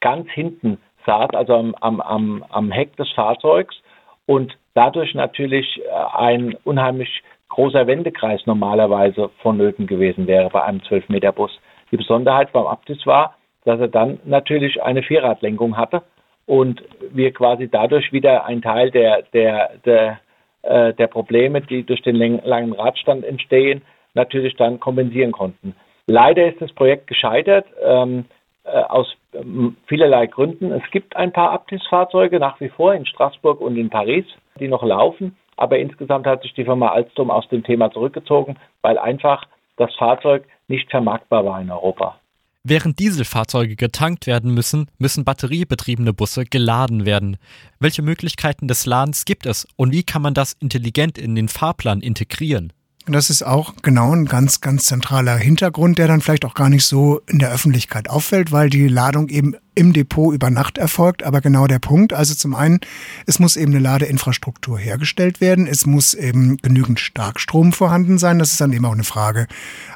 [0.00, 3.80] ganz hinten saß, also am, am, am, am Heck des Fahrzeugs
[4.26, 11.50] und dadurch natürlich äh, ein unheimlich großer Wendekreis normalerweise vonnöten gewesen wäre bei einem 12-Meter-Bus.
[11.90, 16.02] Die Besonderheit beim Aptis war, dass er dann natürlich eine Vierradlenkung hatte
[16.46, 20.20] und wir quasi dadurch wieder einen Teil der, der, der,
[20.62, 23.82] äh, der Probleme, die durch den langen Radstand entstehen,
[24.14, 25.74] natürlich dann kompensieren konnten.
[26.06, 28.24] Leider ist das Projekt gescheitert ähm,
[28.64, 30.72] äh, aus ähm, vielerlei Gründen.
[30.72, 34.24] Es gibt ein paar Aptis-Fahrzeuge nach wie vor in Straßburg und in Paris,
[34.60, 38.98] die noch laufen, aber insgesamt hat sich die Firma Alstom aus dem Thema zurückgezogen, weil
[38.98, 39.44] einfach
[39.76, 42.20] das Fahrzeug nicht vermarktbar war in Europa.
[42.62, 47.38] Während Dieselfahrzeuge getankt werden müssen, müssen batteriebetriebene Busse geladen werden.
[47.78, 52.02] Welche Möglichkeiten des Ladens gibt es und wie kann man das intelligent in den Fahrplan
[52.02, 52.74] integrieren?
[53.06, 56.84] Das ist auch genau ein ganz, ganz zentraler Hintergrund, der dann vielleicht auch gar nicht
[56.84, 61.22] so in der Öffentlichkeit auffällt, weil die Ladung eben im Depot über Nacht erfolgt.
[61.22, 62.12] Aber genau der Punkt.
[62.12, 62.80] Also zum einen,
[63.26, 65.66] es muss eben eine Ladeinfrastruktur hergestellt werden.
[65.66, 68.38] Es muss eben genügend Starkstrom vorhanden sein.
[68.38, 69.46] Das ist dann eben auch eine Frage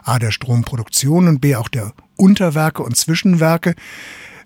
[0.03, 3.75] A der Stromproduktion und B auch der Unterwerke und Zwischenwerke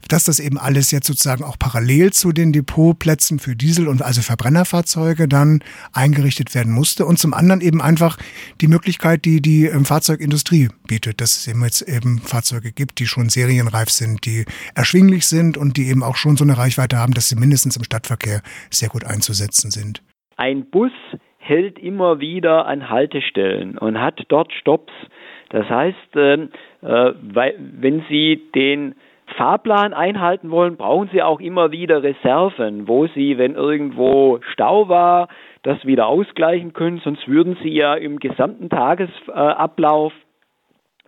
[0.08, 4.22] dass das eben alles jetzt sozusagen auch parallel zu den Depotplätzen für Diesel- und also
[4.22, 5.60] Verbrennerfahrzeuge dann
[5.92, 8.16] eingerichtet werden musste und zum anderen eben einfach
[8.60, 13.06] die Möglichkeit, die die ähm, Fahrzeugindustrie bietet, dass es eben jetzt eben Fahrzeuge gibt, die
[13.06, 17.14] schon serienreif sind, die erschwinglich sind und die eben auch schon so eine Reichweite haben,
[17.14, 20.02] dass sie mindestens im Stadtverkehr sehr gut einzusetzen sind.
[20.36, 20.92] Ein Bus
[21.38, 24.92] hält immer wieder an Haltestellen und hat dort Stops.
[25.50, 26.50] Das heißt, ähm,
[26.82, 28.94] äh, wenn Sie den
[29.36, 35.28] Fahrplan einhalten wollen, brauchen Sie auch immer wieder Reserven, wo Sie, wenn irgendwo Stau war,
[35.62, 37.00] das wieder ausgleichen können.
[37.04, 40.12] Sonst würden Sie ja im gesamten Tagesablauf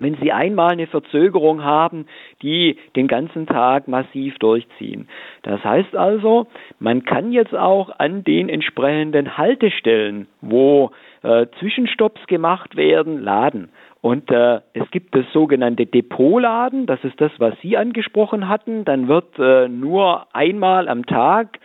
[0.00, 2.06] wenn Sie einmal eine Verzögerung haben,
[2.42, 5.08] die den ganzen Tag massiv durchziehen.
[5.42, 6.46] Das heißt also,
[6.78, 10.90] man kann jetzt auch an den entsprechenden Haltestellen, wo
[11.22, 13.68] äh, Zwischenstopps gemacht werden, laden.
[14.02, 18.84] Und äh, es gibt das sogenannte Depotladen, das ist das, was Sie angesprochen hatten.
[18.84, 21.58] Dann wird äh, nur einmal am Tag,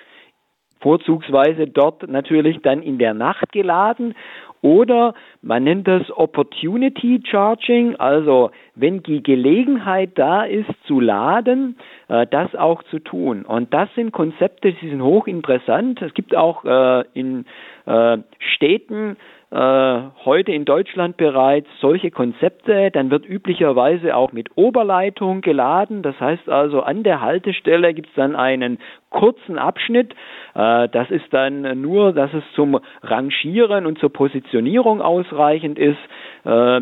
[0.82, 4.14] vorzugsweise dort natürlich dann in der Nacht geladen.
[4.62, 12.26] Oder man nennt das Opportunity Charging, also wenn die Gelegenheit da ist zu laden, äh,
[12.26, 13.44] das auch zu tun.
[13.46, 16.02] Und das sind Konzepte, die sind hochinteressant.
[16.02, 17.46] Es gibt auch äh, in
[17.86, 19.18] äh, Städten
[19.56, 22.92] äh, heute in Deutschland bereits solche Konzepte.
[22.92, 26.02] Dann wird üblicherweise auch mit Oberleitung geladen.
[26.02, 28.80] Das heißt also, an der Haltestelle gibt es dann einen
[29.12, 30.14] kurzen Abschnitt.
[30.56, 36.00] Äh, das ist dann nur, dass es zum Rangieren und zur Positionierung ausreichend ist.
[36.44, 36.82] Äh,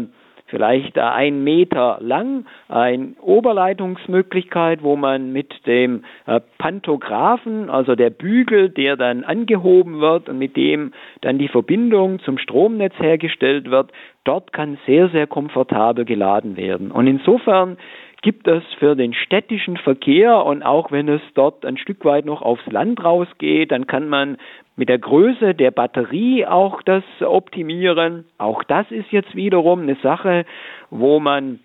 [0.53, 8.69] vielleicht ein Meter lang, eine Oberleitungsmöglichkeit, wo man mit dem äh, Pantographen, also der Bügel,
[8.69, 13.91] der dann angehoben wird und mit dem dann die Verbindung zum Stromnetz hergestellt wird,
[14.25, 16.91] dort kann sehr, sehr komfortabel geladen werden.
[16.91, 17.77] Und insofern
[18.23, 22.41] gibt es für den städtischen Verkehr und auch wenn es dort ein Stück weit noch
[22.41, 24.37] aufs Land rausgeht, dann kann man
[24.75, 28.25] mit der Größe der Batterie auch das optimieren.
[28.37, 30.45] Auch das ist jetzt wiederum eine Sache,
[30.89, 31.59] wo man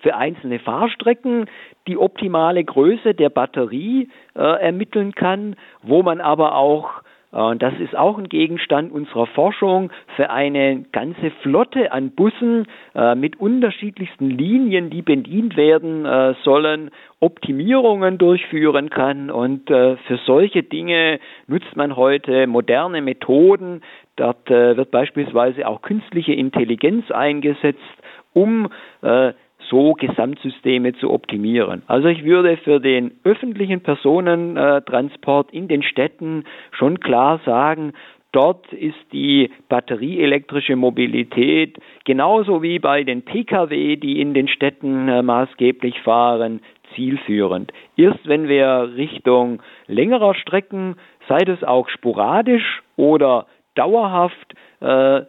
[0.00, 1.46] für einzelne Fahrstrecken
[1.86, 7.96] die optimale Größe der Batterie äh, ermitteln kann, wo man aber auch Und das ist
[7.96, 14.90] auch ein Gegenstand unserer Forschung für eine ganze Flotte an Bussen äh, mit unterschiedlichsten Linien,
[14.90, 16.90] die bedient werden äh, sollen,
[17.20, 19.30] Optimierungen durchführen kann.
[19.30, 23.82] Und äh, für solche Dinge nutzt man heute moderne Methoden.
[24.16, 27.78] Dort äh, wird beispielsweise auch künstliche Intelligenz eingesetzt,
[28.32, 28.70] um
[29.02, 29.32] äh,
[29.70, 31.82] so Gesamtsysteme zu optimieren.
[31.86, 37.92] Also ich würde für den öffentlichen Personentransport in den Städten schon klar sagen,
[38.32, 45.20] Dort ist die batterieelektrische Mobilität genauso wie bei den Pkw, die in den Städten äh,
[45.20, 46.60] maßgeblich fahren,
[46.94, 47.72] zielführend.
[47.96, 50.94] Erst wenn wir Richtung längerer Strecken,
[51.28, 55.22] sei es auch sporadisch oder dauerhaft, äh,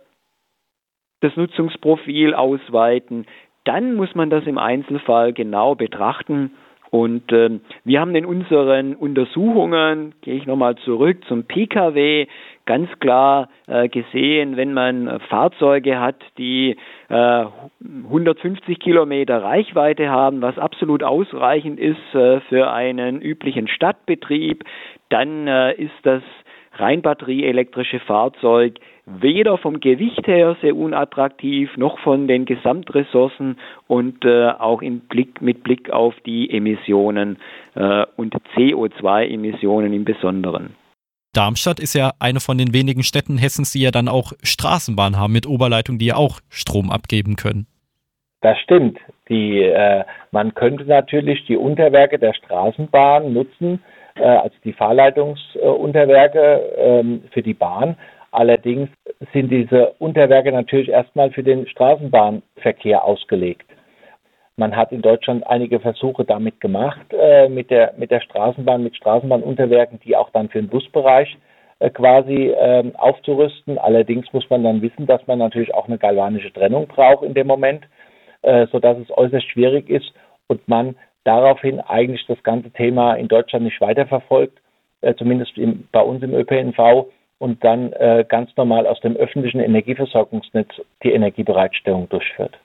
[1.21, 3.25] das Nutzungsprofil ausweiten,
[3.63, 6.51] dann muss man das im Einzelfall genau betrachten.
[6.89, 12.27] Und äh, wir haben in unseren Untersuchungen, gehe ich nochmal zurück zum Pkw,
[12.65, 16.75] ganz klar äh, gesehen, wenn man Fahrzeuge hat, die
[17.07, 17.45] äh,
[17.79, 24.65] 150 Kilometer Reichweite haben, was absolut ausreichend ist äh, für einen üblichen Stadtbetrieb,
[25.07, 26.23] dann äh, ist das
[26.73, 28.75] rein batterieelektrische Fahrzeug
[29.19, 35.63] weder vom Gewicht her sehr unattraktiv noch von den Gesamtressourcen und äh, auch Blick, mit
[35.63, 37.37] Blick auf die Emissionen
[37.75, 40.75] äh, und CO2-Emissionen im Besonderen.
[41.33, 45.31] Darmstadt ist ja eine von den wenigen Städten Hessens, die ja dann auch Straßenbahnen haben
[45.31, 47.67] mit Oberleitung, die ja auch Strom abgeben können.
[48.41, 48.99] Das stimmt.
[49.29, 53.81] Die, äh, man könnte natürlich die Unterwerke der Straßenbahn nutzen,
[54.15, 57.95] äh, also die Fahrleitungsunterwerke ähm, für die Bahn.
[58.31, 58.89] Allerdings
[59.33, 63.65] sind diese Unterwerke natürlich erstmal für den Straßenbahnverkehr ausgelegt.
[64.55, 68.95] Man hat in Deutschland einige Versuche damit gemacht, äh, mit, der, mit der Straßenbahn, mit
[68.95, 71.37] Straßenbahnunterwerken, die auch dann für den Busbereich
[71.79, 73.77] äh, quasi äh, aufzurüsten.
[73.77, 77.47] Allerdings muss man dann wissen, dass man natürlich auch eine galvanische Trennung braucht in dem
[77.47, 77.85] Moment,
[78.43, 80.13] äh, sodass es äußerst schwierig ist
[80.47, 84.59] und man daraufhin eigentlich das ganze Thema in Deutschland nicht weiterverfolgt,
[85.01, 87.07] äh, zumindest im, bei uns im ÖPNV
[87.41, 90.69] und dann äh, ganz normal aus dem öffentlichen Energieversorgungsnetz
[91.03, 92.55] die Energiebereitstellung durchführt.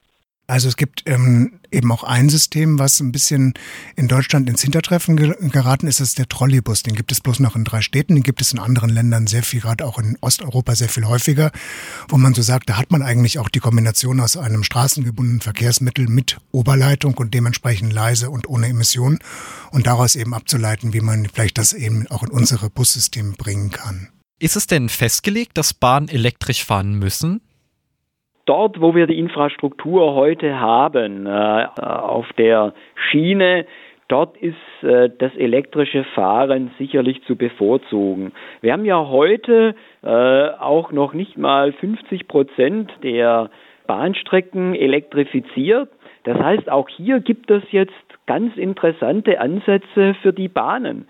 [0.49, 3.55] Also es gibt ähm, eben auch ein System, was ein bisschen
[3.97, 6.85] in Deutschland ins Hintertreffen geraten ist, das ist der Trolleybus.
[6.85, 9.43] Den gibt es bloß noch in drei Städten, den gibt es in anderen Ländern sehr
[9.43, 11.51] viel, gerade auch in Osteuropa sehr viel häufiger,
[12.09, 16.07] wo man so sagt, da hat man eigentlich auch die Kombination aus einem straßengebundenen Verkehrsmittel
[16.07, 19.19] mit Oberleitung und dementsprechend leise und ohne Emissionen
[19.73, 24.11] und daraus eben abzuleiten, wie man vielleicht das eben auch in unsere Bussysteme bringen kann.
[24.38, 27.40] Ist es denn festgelegt, dass Bahnen elektrisch fahren müssen?
[28.46, 32.72] dort, wo wir die Infrastruktur heute haben, äh, auf der
[33.11, 33.66] Schiene,
[34.09, 38.33] dort ist äh, das elektrische Fahren sicherlich zu bevorzugen.
[38.62, 43.51] Wir haben ja heute äh, auch noch nicht mal 50 Prozent der
[43.87, 45.90] Bahnstrecken elektrifiziert.
[46.25, 47.92] Das heißt, auch hier gibt es jetzt
[48.27, 51.07] ganz interessante Ansätze für die Bahnen.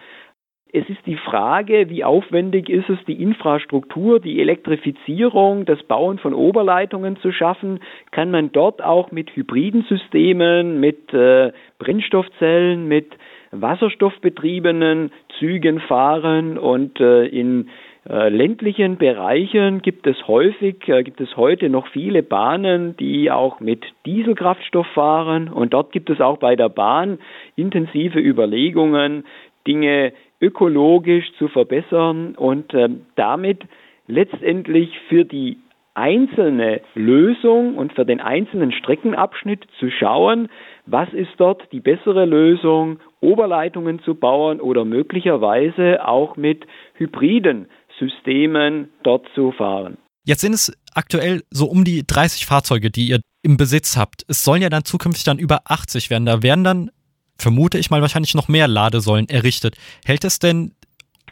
[0.73, 6.35] Es ist die Frage, wie aufwendig ist es, die Infrastruktur, die Elektrifizierung, das Bauen von
[6.35, 7.81] Oberleitungen zu schaffen?
[8.11, 13.17] Kann man dort auch mit hybriden Systemen, mit äh, Brennstoffzellen, mit
[13.53, 17.69] wasserstoffbetriebenen Zügen fahren und äh, in
[18.09, 23.61] äh, ländlichen Bereichen gibt es häufig, äh, gibt es heute noch viele Bahnen, die auch
[23.61, 27.19] mit Dieselkraftstoff fahren und dort gibt es auch bei der Bahn
[27.57, 29.25] intensive Überlegungen,
[29.67, 33.63] Dinge ökologisch zu verbessern und äh, damit
[34.07, 35.59] letztendlich für die
[35.95, 40.49] einzelne Lösung und für den einzelnen Streckenabschnitt zu schauen,
[40.85, 47.67] was ist dort die bessere Lösung, Oberleitungen zu bauen oder möglicherweise auch mit hybriden
[47.99, 49.97] Systemen dort zu fahren.
[50.25, 54.25] Jetzt sind es aktuell so um die 30 Fahrzeuge, die ihr im Besitz habt.
[54.29, 56.27] Es sollen ja dann zukünftig dann über 80 werden.
[56.27, 56.91] Da werden dann
[57.39, 59.77] vermute ich mal, wahrscheinlich noch mehr Ladesäulen errichtet.
[60.05, 60.73] Hält es denn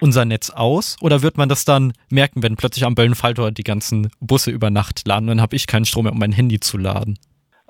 [0.01, 4.11] unser Netz aus oder wird man das dann merken, wenn plötzlich am Böllenfalltor die ganzen
[4.21, 5.27] Busse über Nacht laden?
[5.27, 7.19] Dann habe ich keinen Strom mehr, um mein Handy zu laden.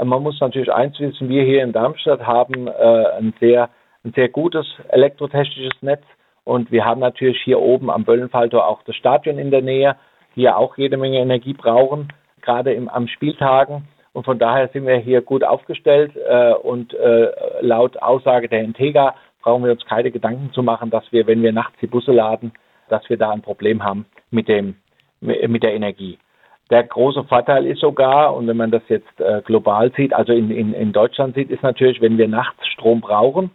[0.03, 3.71] Man muss natürlich eins wissen, wir hier in Darmstadt haben äh, ein, sehr,
[4.05, 6.03] ein sehr gutes elektrotechnisches Netz
[6.43, 9.97] und wir haben natürlich hier oben am Böllenfalltor auch das Stadion in der Nähe,
[10.35, 12.09] die ja auch jede Menge Energie brauchen,
[12.43, 13.89] gerade im, am Spieltagen.
[14.15, 19.15] Und von daher sind wir hier gut aufgestellt äh, und äh, laut Aussage der Integra
[19.43, 22.53] brauchen wir uns keine Gedanken zu machen, dass wir, wenn wir nachts die Busse laden,
[22.89, 24.77] dass wir da ein Problem haben mit dem
[25.21, 26.19] mit der Energie.
[26.71, 30.51] Der große Vorteil ist sogar, und wenn man das jetzt äh, global sieht, also in,
[30.51, 33.51] in, in Deutschland sieht, ist natürlich, wenn wir nachts Strom brauchen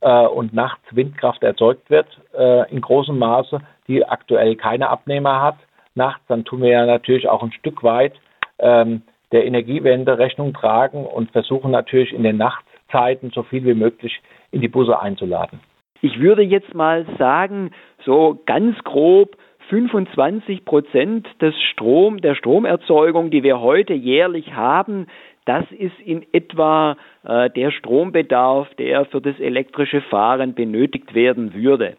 [0.00, 5.56] äh, und nachts Windkraft erzeugt wird äh, in großem Maße, die aktuell keine Abnehmer hat
[5.94, 8.14] nachts, dann tun wir ja natürlich auch ein Stück weit
[8.58, 9.02] ähm,
[9.36, 14.62] der Energiewende Rechnung tragen und versuchen natürlich in den Nachtzeiten so viel wie möglich in
[14.62, 15.60] die Busse einzuladen.
[16.00, 17.72] Ich würde jetzt mal sagen,
[18.02, 19.36] so ganz grob
[19.68, 25.06] 25 Prozent des Strom, der Stromerzeugung, die wir heute jährlich haben,
[25.44, 31.98] das ist in etwa äh, der Strombedarf, der für das elektrische Fahren benötigt werden würde.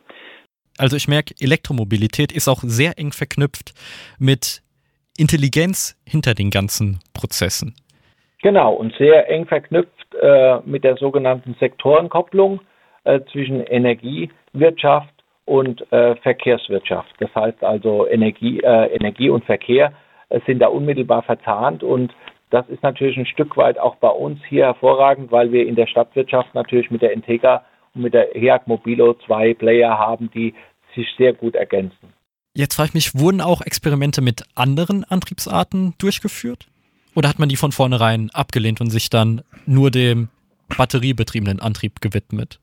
[0.79, 3.75] Also ich merke, Elektromobilität ist auch sehr eng verknüpft
[4.17, 4.63] mit
[5.17, 7.75] Intelligenz hinter den ganzen Prozessen.
[8.41, 12.61] Genau, und sehr eng verknüpft äh, mit der sogenannten Sektorenkopplung
[13.03, 15.13] äh, zwischen Energiewirtschaft
[15.45, 17.13] und äh, Verkehrswirtschaft.
[17.19, 19.93] Das heißt also Energie, äh, Energie und Verkehr
[20.29, 22.13] äh, sind da unmittelbar verzahnt und
[22.49, 25.87] das ist natürlich ein Stück weit auch bei uns hier hervorragend, weil wir in der
[25.87, 30.53] Stadtwirtschaft natürlich mit der Integra und mit der HEAG Mobilo zwei Player haben, die
[30.95, 32.13] sich sehr gut ergänzen.
[32.57, 36.65] Jetzt frage ich mich, wurden auch Experimente mit anderen Antriebsarten durchgeführt?
[37.13, 40.29] Oder hat man die von vornherein abgelehnt und sich dann nur dem
[40.75, 42.59] batteriebetriebenen Antrieb gewidmet?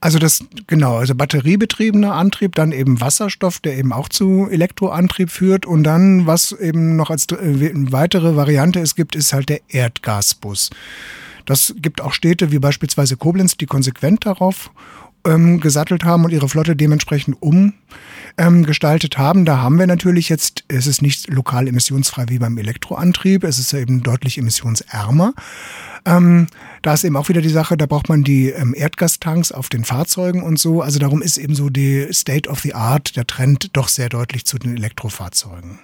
[0.00, 5.66] Also das, genau, also batteriebetriebener Antrieb, dann eben Wasserstoff, der eben auch zu Elektroantrieb führt
[5.66, 10.70] und dann, was eben noch als äh, weitere Variante es gibt, ist halt der Erdgasbus.
[11.44, 14.70] Das gibt auch Städte wie beispielsweise Koblenz, die konsequent darauf
[15.24, 19.44] ähm, gesattelt haben und ihre Flotte dementsprechend umgestaltet ähm, haben.
[19.44, 23.72] Da haben wir natürlich jetzt, es ist nicht lokal emissionsfrei wie beim Elektroantrieb, es ist
[23.72, 25.34] ja eben deutlich emissionsärmer.
[26.04, 26.48] Ähm,
[26.82, 29.84] da ist eben auch wieder die Sache, da braucht man die ähm, Erdgastanks auf den
[29.84, 30.82] Fahrzeugen und so.
[30.82, 34.44] Also darum ist eben so die State of the Art, der Trend doch sehr deutlich
[34.44, 35.78] zu den Elektrofahrzeugen.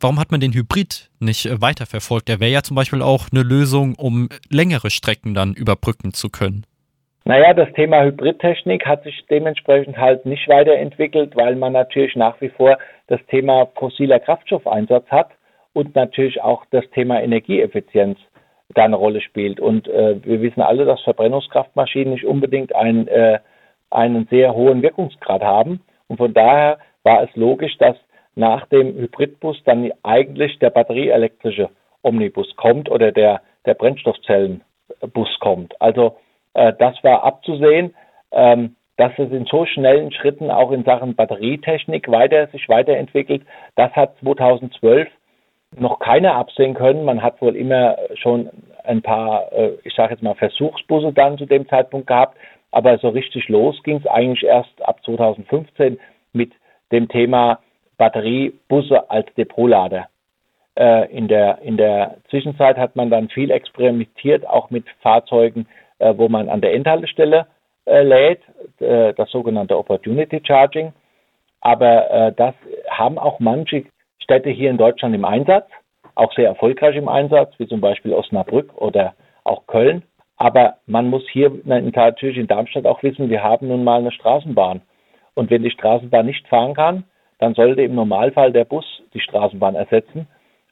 [0.00, 2.28] Warum hat man den Hybrid nicht äh, weiterverfolgt?
[2.28, 6.66] Der wäre ja zum Beispiel auch eine Lösung, um längere Strecken dann überbrücken zu können.
[7.26, 12.50] Naja, das Thema Hybridtechnik hat sich dementsprechend halt nicht weiterentwickelt, weil man natürlich nach wie
[12.50, 15.30] vor das Thema fossiler Kraftstoffeinsatz hat
[15.72, 18.18] und natürlich auch das Thema Energieeffizienz
[18.74, 19.58] da eine Rolle spielt.
[19.58, 23.38] Und äh, wir wissen alle, dass Verbrennungskraftmaschinen nicht unbedingt ein, äh,
[23.90, 25.80] einen sehr hohen Wirkungsgrad haben.
[26.08, 27.96] Und von daher war es logisch, dass
[28.34, 31.70] nach dem Hybridbus dann eigentlich der batterieelektrische
[32.02, 35.80] Omnibus kommt oder der, der Brennstoffzellenbus kommt.
[35.80, 36.16] Also
[36.54, 37.94] das war abzusehen,
[38.32, 43.42] ähm, dass es in so schnellen Schritten auch in Sachen Batterietechnik weiter, sich weiterentwickelt.
[43.74, 45.08] Das hat 2012
[45.76, 47.04] noch keiner absehen können.
[47.04, 48.50] Man hat wohl immer schon
[48.84, 52.38] ein paar, äh, ich sage jetzt mal, Versuchsbusse dann zu dem Zeitpunkt gehabt.
[52.70, 55.98] Aber so richtig los ging es eigentlich erst ab 2015
[56.32, 56.52] mit
[56.92, 57.60] dem Thema
[57.98, 60.08] Batteriebusse als Depotlader.
[60.76, 65.83] Äh, in, der, in der Zwischenzeit hat man dann viel experimentiert, auch mit Fahrzeugen, äh,
[65.98, 67.46] wo man an der Endhaltestelle
[67.86, 68.40] äh, lädt,
[68.80, 70.92] äh, das sogenannte Opportunity Charging.
[71.60, 72.54] Aber äh, das
[72.88, 73.84] haben auch manche
[74.18, 75.66] Städte hier in Deutschland im Einsatz,
[76.14, 79.14] auch sehr erfolgreich im Einsatz, wie zum Beispiel Osnabrück oder
[79.44, 80.02] auch Köln.
[80.36, 84.80] Aber man muss hier natürlich in Darmstadt auch wissen, wir haben nun mal eine Straßenbahn.
[85.34, 87.04] Und wenn die Straßenbahn nicht fahren kann,
[87.38, 90.26] dann sollte im Normalfall der Bus die Straßenbahn ersetzen.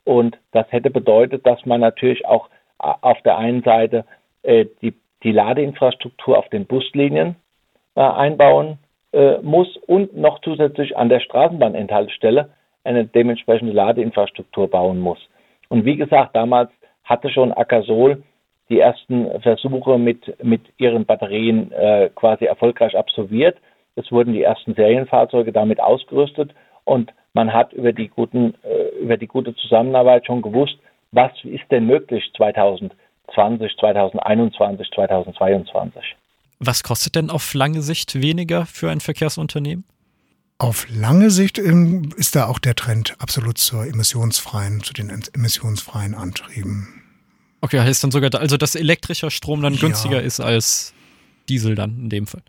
[0.05, 2.49] Und das hätte bedeutet, dass man natürlich auch
[2.79, 4.05] auf der einen Seite
[4.43, 7.37] äh, die, die Ladeinfrastruktur auf den Buslinien
[7.95, 8.79] äh, einbauen
[9.13, 12.51] äh, muss und noch zusätzlich an der Straßenbahnenthaltestelle
[12.85, 15.19] eine dementsprechende Ladeinfrastruktur bauen muss.
[15.69, 16.71] Und wie gesagt, damals
[17.05, 18.23] hatte schon Akasol
[18.69, 23.59] die ersten Versuche mit, mit ihren Batterien äh, quasi erfolgreich absolviert.
[23.97, 26.55] Es wurden die ersten Serienfahrzeuge damit ausgerüstet
[26.85, 30.79] und man hat über die, guten, äh, über die gute Zusammenarbeit schon gewusst,
[31.13, 32.99] was ist denn möglich 2020,
[33.35, 36.17] 2021, 2022.
[36.59, 39.85] Was kostet denn auf lange Sicht weniger für ein Verkehrsunternehmen?
[40.59, 46.15] Auf lange Sicht ähm, ist da auch der Trend absolut zur emissionsfreien, zu den emissionsfreien
[46.15, 47.03] Antrieben.
[47.61, 50.27] Okay, heißt dann sogar, also dass elektrischer Strom dann günstiger ja.
[50.27, 50.95] ist als
[51.49, 52.43] Diesel dann in dem Fall.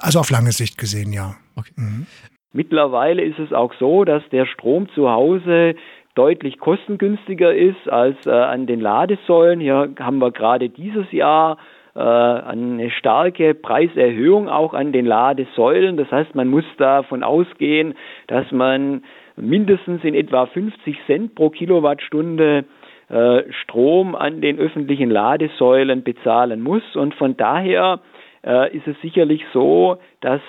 [0.00, 1.36] Also auf lange Sicht gesehen, ja.
[1.56, 1.72] Okay.
[1.76, 2.06] Mhm.
[2.52, 5.74] Mittlerweile ist es auch so, dass der Strom zu Hause
[6.14, 9.60] deutlich kostengünstiger ist als äh, an den Ladesäulen.
[9.60, 11.58] Hier haben wir gerade dieses Jahr
[11.94, 15.96] äh, eine starke Preiserhöhung auch an den Ladesäulen.
[15.96, 17.94] Das heißt, man muss davon ausgehen,
[18.26, 19.04] dass man
[19.36, 22.64] mindestens in etwa 50 Cent pro Kilowattstunde
[23.08, 26.82] äh, Strom an den öffentlichen Ladesäulen bezahlen muss.
[26.94, 28.00] Und von daher
[28.44, 30.40] äh, ist es sicherlich so, dass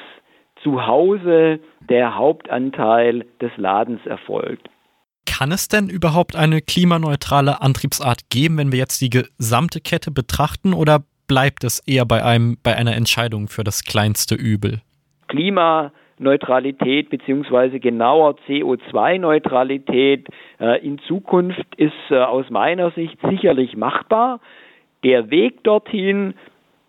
[0.61, 1.59] zu Hause
[1.89, 4.69] der Hauptanteil des Ladens erfolgt.
[5.25, 10.73] Kann es denn überhaupt eine klimaneutrale Antriebsart geben, wenn wir jetzt die gesamte Kette betrachten,
[10.73, 14.81] oder bleibt es eher bei einem bei einer Entscheidung für das kleinste Übel?
[15.27, 20.27] Klima Neutralität beziehungsweise genauer CO2-Neutralität
[20.59, 24.39] äh, in Zukunft ist äh, aus meiner Sicht sicherlich machbar.
[25.03, 26.35] Der Weg dorthin,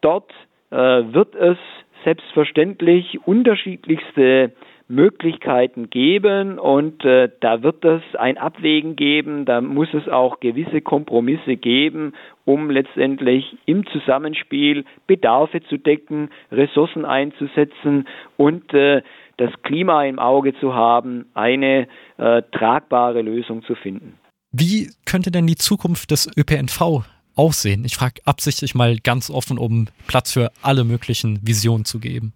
[0.01, 0.31] dort
[0.71, 1.59] äh, wird es
[2.05, 4.53] selbstverständlich unterschiedlichste
[4.95, 10.81] Möglichkeiten geben und äh, da wird es ein Abwägen geben, da muss es auch gewisse
[10.81, 12.13] Kompromisse geben,
[12.45, 19.03] um letztendlich im Zusammenspiel Bedarfe zu decken, Ressourcen einzusetzen und äh,
[19.37, 21.89] das Klima im Auge zu haben, eine
[22.19, 24.15] äh, tragbare Lösung zu finden.
[24.53, 27.85] Wie könnte denn die Zukunft des ÖPNV aussehen?
[27.85, 32.33] Ich frage absichtlich mal ganz offen, um Platz für alle möglichen Visionen zu geben.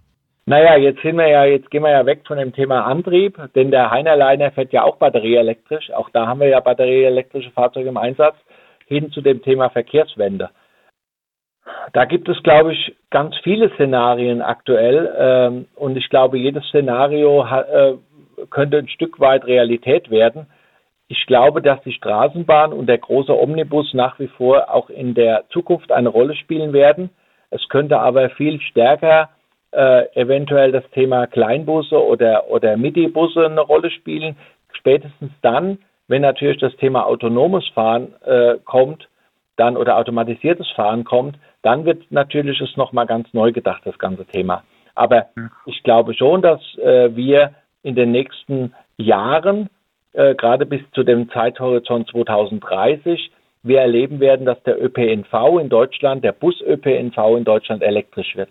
[0.48, 3.70] Naja, jetzt sind wir ja, jetzt gehen wir ja weg von dem Thema Antrieb, denn
[3.70, 5.90] der Heinerleiner fährt ja auch batterieelektrisch.
[5.90, 8.34] Auch da haben wir ja batterieelektrische Fahrzeuge im Einsatz,
[8.86, 10.48] hin zu dem Thema Verkehrswende.
[11.92, 17.44] Da gibt es, glaube ich, ganz viele Szenarien aktuell ähm, und ich glaube, jedes Szenario
[17.44, 17.96] äh,
[18.48, 20.46] könnte ein Stück weit Realität werden.
[21.08, 25.44] Ich glaube, dass die Straßenbahn und der große Omnibus nach wie vor auch in der
[25.50, 27.10] Zukunft eine Rolle spielen werden.
[27.50, 29.28] Es könnte aber viel stärker
[29.72, 34.36] äh, eventuell das Thema Kleinbusse oder, oder Midi-Busse eine Rolle spielen.
[34.72, 39.08] Spätestens dann, wenn natürlich das Thema autonomes Fahren äh, kommt,
[39.56, 44.24] dann oder automatisiertes Fahren kommt, dann wird natürlich es nochmal ganz neu gedacht, das ganze
[44.24, 44.62] Thema.
[44.94, 45.26] Aber
[45.66, 49.68] ich glaube schon, dass äh, wir in den nächsten Jahren,
[50.12, 53.30] äh, gerade bis zu dem Zeithorizont 2030,
[53.62, 58.50] wir erleben werden, dass der ÖPNV in Deutschland, der Bus-ÖPNV in Deutschland elektrisch wird.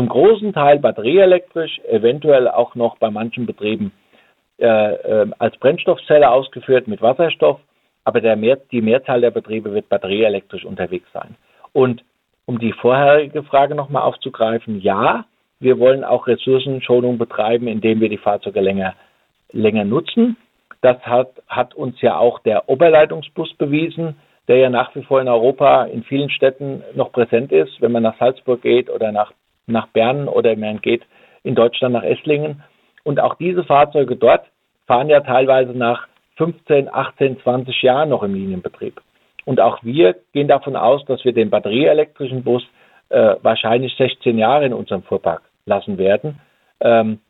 [0.00, 3.92] Zum großen Teil batterieelektrisch, eventuell auch noch bei manchen Betrieben
[4.58, 7.60] äh, äh, als Brennstoffzelle ausgeführt mit Wasserstoff,
[8.04, 11.36] aber Mehr, die Mehrzahl der Betriebe wird batterieelektrisch unterwegs sein.
[11.74, 12.02] Und
[12.46, 15.26] um die vorherige Frage nochmal aufzugreifen, ja,
[15.58, 18.94] wir wollen auch Ressourcenschonung betreiben, indem wir die Fahrzeuge länger,
[19.52, 20.38] länger nutzen.
[20.80, 24.16] Das hat, hat uns ja auch der Oberleitungsbus bewiesen,
[24.48, 27.82] der ja nach wie vor in Europa in vielen Städten noch präsent ist.
[27.82, 29.34] Wenn man nach Salzburg geht oder nach
[29.66, 31.02] nach Bern oder man geht
[31.42, 32.62] in Deutschland nach Esslingen.
[33.04, 34.46] Und auch diese Fahrzeuge dort
[34.86, 36.06] fahren ja teilweise nach
[36.36, 39.00] 15, 18, 20 Jahren noch im Linienbetrieb.
[39.44, 42.62] Und auch wir gehen davon aus, dass wir den batterieelektrischen Bus
[43.08, 46.40] äh, wahrscheinlich 16 Jahre in unserem Fuhrpark lassen werden.
[46.80, 47.20] Ähm,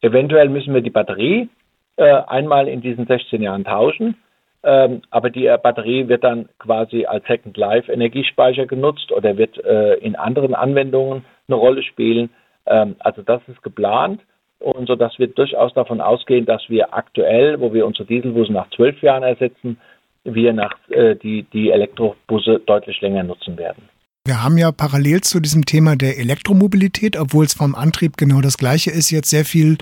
[0.00, 1.48] eventuell müssen wir die Batterie
[1.96, 4.16] äh, einmal in diesen 16 Jahren tauschen.
[4.64, 9.94] Ähm, aber die Batterie wird dann quasi als Second Life Energiespeicher genutzt oder wird äh,
[9.96, 12.30] in anderen Anwendungen eine Rolle spielen.
[12.66, 14.22] Ähm, also das ist geplant
[14.60, 18.70] und so dass wir durchaus davon ausgehen, dass wir aktuell, wo wir unsere Dieselbusse nach
[18.70, 19.78] zwölf Jahren ersetzen,
[20.24, 23.90] wir nach, äh, die, die Elektrobusse deutlich länger nutzen werden.
[24.26, 28.56] Wir haben ja parallel zu diesem Thema der Elektromobilität, obwohl es vom Antrieb genau das
[28.56, 29.76] gleiche ist, jetzt sehr viel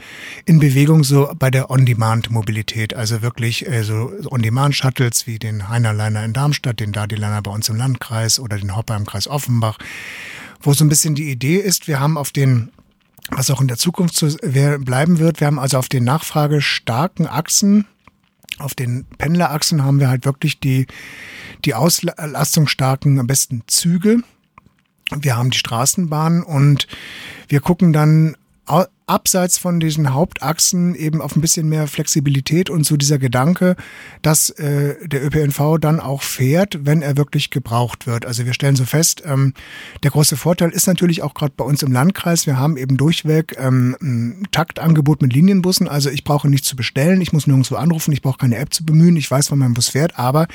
[0.47, 2.93] in Bewegung so bei der On-Demand-Mobilität.
[2.93, 7.77] Also wirklich äh, so On-Demand-Shuttles wie den Heinerliner in Darmstadt, den Dadiliner bei uns im
[7.77, 9.79] Landkreis oder den Hopper im Kreis Offenbach,
[10.61, 12.73] wo so ein bisschen die Idee ist, wir haben auf den
[13.31, 14.27] was auch in der Zukunft so
[14.81, 15.39] bleiben wird.
[15.39, 17.87] Wir haben also auf den nachfragestarken Achsen
[18.59, 20.87] auf den Pendlerachsen haben wir halt wirklich die,
[21.65, 24.23] die auslastungsstarken, am besten Züge.
[25.15, 26.87] Wir haben die Straßenbahn und
[27.49, 28.37] wir gucken dann
[29.07, 33.77] abseits von diesen Hauptachsen eben auf ein bisschen mehr Flexibilität und so dieser Gedanke,
[34.23, 38.27] dass äh, der ÖPNV dann auch fährt, wenn er wirklich gebraucht wird.
[38.27, 39.55] Also wir stellen so fest, ähm,
[40.03, 43.57] der große Vorteil ist natürlich auch gerade bei uns im Landkreis, wir haben eben durchweg
[43.59, 45.89] ähm, ein Taktangebot mit Linienbussen.
[45.89, 48.85] Also ich brauche nichts zu bestellen, ich muss nirgendwo anrufen, ich brauche keine App zu
[48.85, 50.47] bemühen, ich weiß, wann mein Bus fährt, aber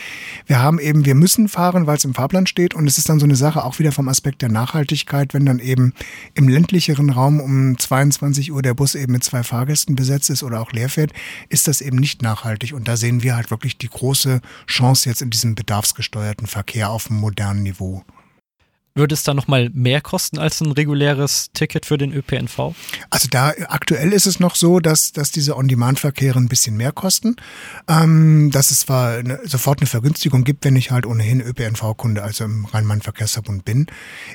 [0.46, 2.74] wir haben eben, wir müssen fahren, weil es im Fahrplan steht.
[2.74, 5.60] Und es ist dann so eine Sache auch wieder vom Aspekt der Nachhaltigkeit, wenn dann
[5.60, 5.94] eben
[6.34, 10.62] im ländlicheren Raum um 22 Uhr der Bus eben mit zwei Fahrgästen besetzt ist oder
[10.62, 11.12] auch leer fährt,
[11.50, 12.74] ist das eben nicht nachhaltig.
[12.74, 17.10] Und da sehen wir halt wirklich die große Chance jetzt in diesem bedarfsgesteuerten Verkehr auf
[17.10, 18.04] einem modernen Niveau.
[18.98, 22.74] Würde es da nochmal mehr kosten als ein reguläres Ticket für den ÖPNV?
[23.12, 27.36] Also da aktuell ist es noch so, dass, dass diese On-Demand-Verkehre ein bisschen mehr kosten.
[27.88, 32.46] Ähm, dass es zwar eine, sofort eine Vergünstigung gibt, wenn ich halt ohnehin ÖPNV-Kunde, also
[32.46, 33.86] im Rhein-Main-Verkehrsverbund bin.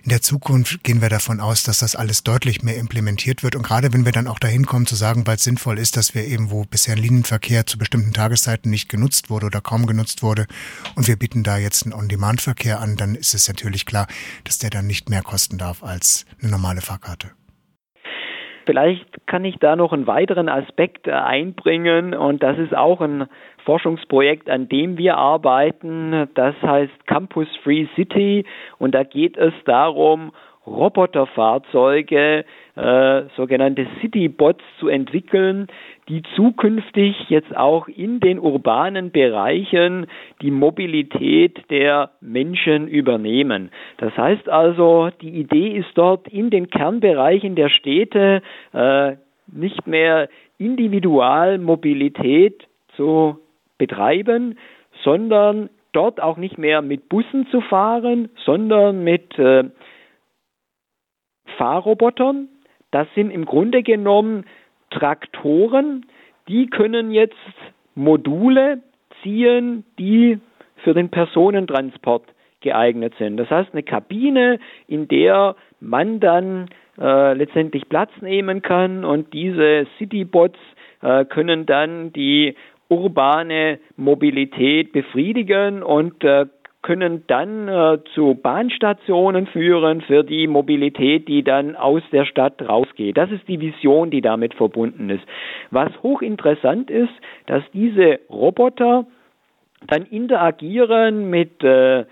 [0.05, 3.57] In der Zukunft gehen wir davon aus, dass das alles deutlich mehr implementiert wird.
[3.57, 6.15] Und gerade wenn wir dann auch dahin kommen zu sagen, weil es sinnvoll ist, dass
[6.15, 10.47] wir eben, wo bisher Linienverkehr zu bestimmten Tageszeiten nicht genutzt wurde oder kaum genutzt wurde,
[10.95, 14.07] und wir bieten da jetzt einen On-Demand-Verkehr an, dann ist es natürlich klar,
[14.45, 17.31] dass der dann nicht mehr kosten darf als eine normale Fahrkarte.
[18.65, 23.27] Vielleicht kann ich da noch einen weiteren Aspekt äh, einbringen und das ist auch ein
[23.65, 26.29] Forschungsprojekt, an dem wir arbeiten.
[26.35, 28.45] Das heißt Campus Free City
[28.79, 30.33] und da geht es darum,
[30.67, 32.45] Roboterfahrzeuge,
[32.75, 35.67] äh, sogenannte Citybots zu entwickeln,
[36.09, 40.07] die zukünftig jetzt auch in den urbanen Bereichen
[40.41, 43.71] die Mobilität der Menschen übernehmen.
[43.99, 48.41] Das heißt also, die Idee ist dort in den Kernbereichen der Städte
[48.73, 49.17] äh,
[49.47, 52.67] nicht mehr Individualmobilität
[52.97, 53.39] zu
[53.79, 54.59] betreiben,
[55.03, 59.65] sondern dort auch nicht mehr mit Bussen zu fahren, sondern mit äh,
[61.59, 62.49] Fahrrobotern.
[62.93, 64.45] Das sind im Grunde genommen
[64.91, 66.07] Traktoren,
[66.49, 67.35] die können jetzt
[67.97, 68.83] Module
[69.23, 70.39] ziehen, die
[70.77, 72.25] für den Personentransport
[72.61, 73.37] geeignet sind.
[73.39, 76.69] Das heißt, eine Kabine, in der man dann
[77.01, 80.59] äh, letztendlich Platz nehmen kann und diese Citybots
[81.03, 82.55] äh, können dann die
[82.89, 86.47] urbane Mobilität befriedigen und äh,
[86.83, 93.17] können dann äh, zu Bahnstationen führen für die Mobilität, die dann aus der Stadt rausgeht.
[93.17, 95.25] Das ist die Vision, die damit verbunden ist.
[95.71, 97.13] Was hochinteressant ist,
[97.47, 99.07] dass diese Roboter
[99.87, 102.05] dann interagieren mit äh,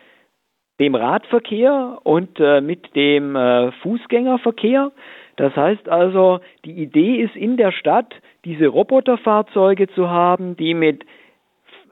[0.79, 4.93] dem Radverkehr und äh, mit dem äh, Fußgängerverkehr.
[5.37, 8.15] Das heißt also, die Idee ist in der Stadt,
[8.45, 11.05] diese Roboterfahrzeuge zu haben, die mit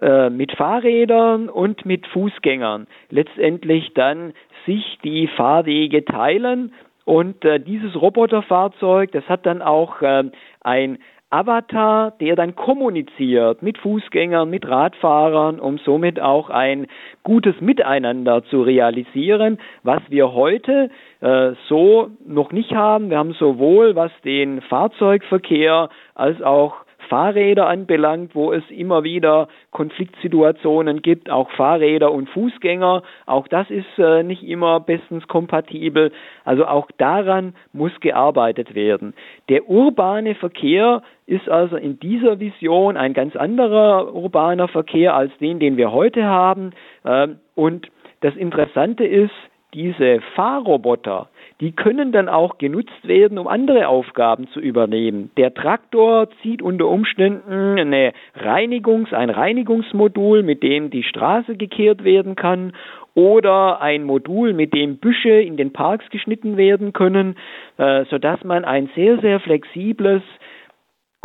[0.00, 4.32] äh, mit Fahrrädern und mit Fußgängern letztendlich dann
[4.66, 6.72] sich die Fahrwege teilen.
[7.04, 10.24] Und äh, dieses Roboterfahrzeug, das hat dann auch äh,
[10.60, 10.98] ein
[11.30, 16.86] Avatar, der dann kommuniziert mit Fußgängern, mit Radfahrern, um somit auch ein
[17.22, 20.90] gutes Miteinander zu realisieren, was wir heute
[21.20, 23.10] äh, so noch nicht haben.
[23.10, 26.76] Wir haben sowohl was den Fahrzeugverkehr als auch
[27.08, 33.02] Fahrräder anbelangt, wo es immer wieder Konfliktsituationen gibt, auch Fahrräder und Fußgänger.
[33.26, 36.12] Auch das ist äh, nicht immer bestens kompatibel.
[36.44, 39.14] Also auch daran muss gearbeitet werden.
[39.48, 45.58] Der urbane Verkehr ist also in dieser Vision ein ganz anderer urbaner Verkehr als den,
[45.58, 46.72] den wir heute haben.
[47.04, 47.88] Ähm, und
[48.20, 49.32] das Interessante ist,
[49.74, 51.28] diese Fahrroboter,
[51.60, 55.30] die können dann auch genutzt werden, um andere Aufgaben zu übernehmen.
[55.36, 62.36] Der Traktor zieht unter Umständen eine Reinigungs-, ein Reinigungsmodul, mit dem die Straße gekehrt werden
[62.36, 62.72] kann
[63.14, 67.36] oder ein Modul, mit dem Büsche in den Parks geschnitten werden können,
[67.76, 70.22] äh, sodass man ein sehr, sehr flexibles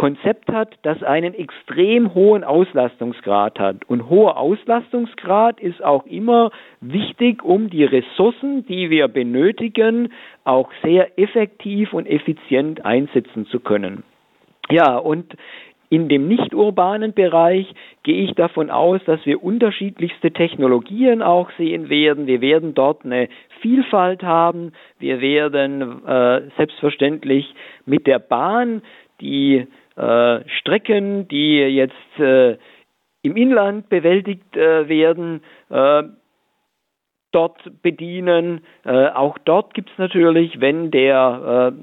[0.04, 3.86] Konzept hat, das einen extrem hohen Auslastungsgrad hat.
[3.88, 6.52] Und hoher Auslastungsgrad ist auch immer
[6.82, 10.12] wichtig, um die Ressourcen, die wir benötigen,
[10.44, 14.04] auch sehr effektiv und effizient einsetzen zu können.
[14.70, 15.38] Ja, und
[15.88, 21.88] in dem nicht urbanen Bereich gehe ich davon aus, dass wir unterschiedlichste Technologien auch sehen
[21.88, 22.28] werden.
[22.28, 23.30] Wir werden dort eine
[23.62, 24.74] Vielfalt haben.
[25.00, 28.82] Wir werden äh, selbstverständlich mit der Bahn
[29.22, 32.58] die Strecken, die jetzt äh,
[33.22, 36.04] im Inland bewältigt äh, werden, äh,
[37.32, 38.62] dort bedienen.
[38.86, 41.74] Äh, auch dort gibt es natürlich, wenn der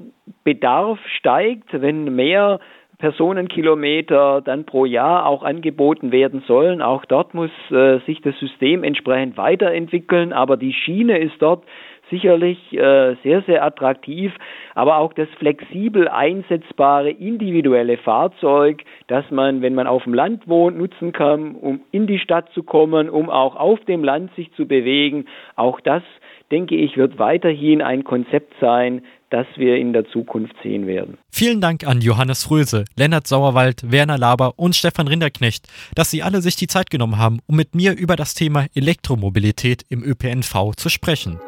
[0.43, 2.59] Bedarf steigt, wenn mehr
[3.01, 6.81] Personenkilometer dann pro Jahr auch angeboten werden sollen.
[6.81, 11.65] Auch dort muss äh, sich das System entsprechend weiterentwickeln, aber die Schiene ist dort
[12.11, 14.31] sicherlich äh, sehr, sehr attraktiv,
[14.75, 20.77] aber auch das flexibel einsetzbare individuelle Fahrzeug, das man, wenn man auf dem Land wohnt,
[20.77, 24.67] nutzen kann, um in die Stadt zu kommen, um auch auf dem Land sich zu
[24.67, 25.25] bewegen.
[25.55, 26.03] Auch das,
[26.51, 31.17] denke ich, wird weiterhin ein Konzept sein, das wir in der Zukunft sehen werden.
[31.31, 36.41] Vielen Dank an Johannes Fröse, Lennart Sauerwald, Werner Laber und Stefan Rinderknecht, dass Sie alle
[36.41, 40.89] sich die Zeit genommen haben, um mit mir über das Thema Elektromobilität im ÖPNV zu
[40.89, 41.39] sprechen.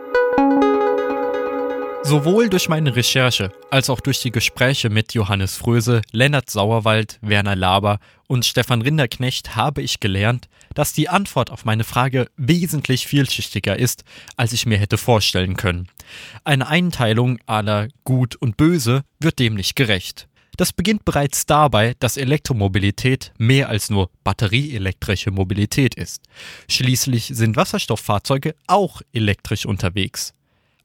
[2.06, 7.56] Sowohl durch meine Recherche als auch durch die Gespräche mit Johannes Fröse, Lennart Sauerwald, Werner
[7.56, 13.80] Laber und Stefan Rinderknecht habe ich gelernt, dass die Antwort auf meine Frage wesentlich vielschichtiger
[13.80, 14.04] ist,
[14.36, 15.88] als ich mir hätte vorstellen können.
[16.44, 20.28] Eine Einteilung aller Gut und Böse wird dem nicht gerecht.
[20.58, 26.22] Das beginnt bereits dabei, dass Elektromobilität mehr als nur batterieelektrische Mobilität ist.
[26.70, 30.34] Schließlich sind Wasserstofffahrzeuge auch elektrisch unterwegs.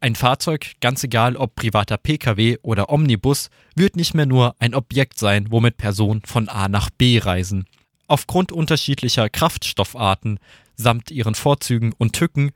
[0.01, 5.19] Ein Fahrzeug, ganz egal ob privater Pkw oder Omnibus, wird nicht mehr nur ein Objekt
[5.19, 7.67] sein, womit Personen von A nach B reisen.
[8.07, 10.39] Aufgrund unterschiedlicher Kraftstoffarten
[10.77, 12.53] samt ihren Vorzügen und Tücken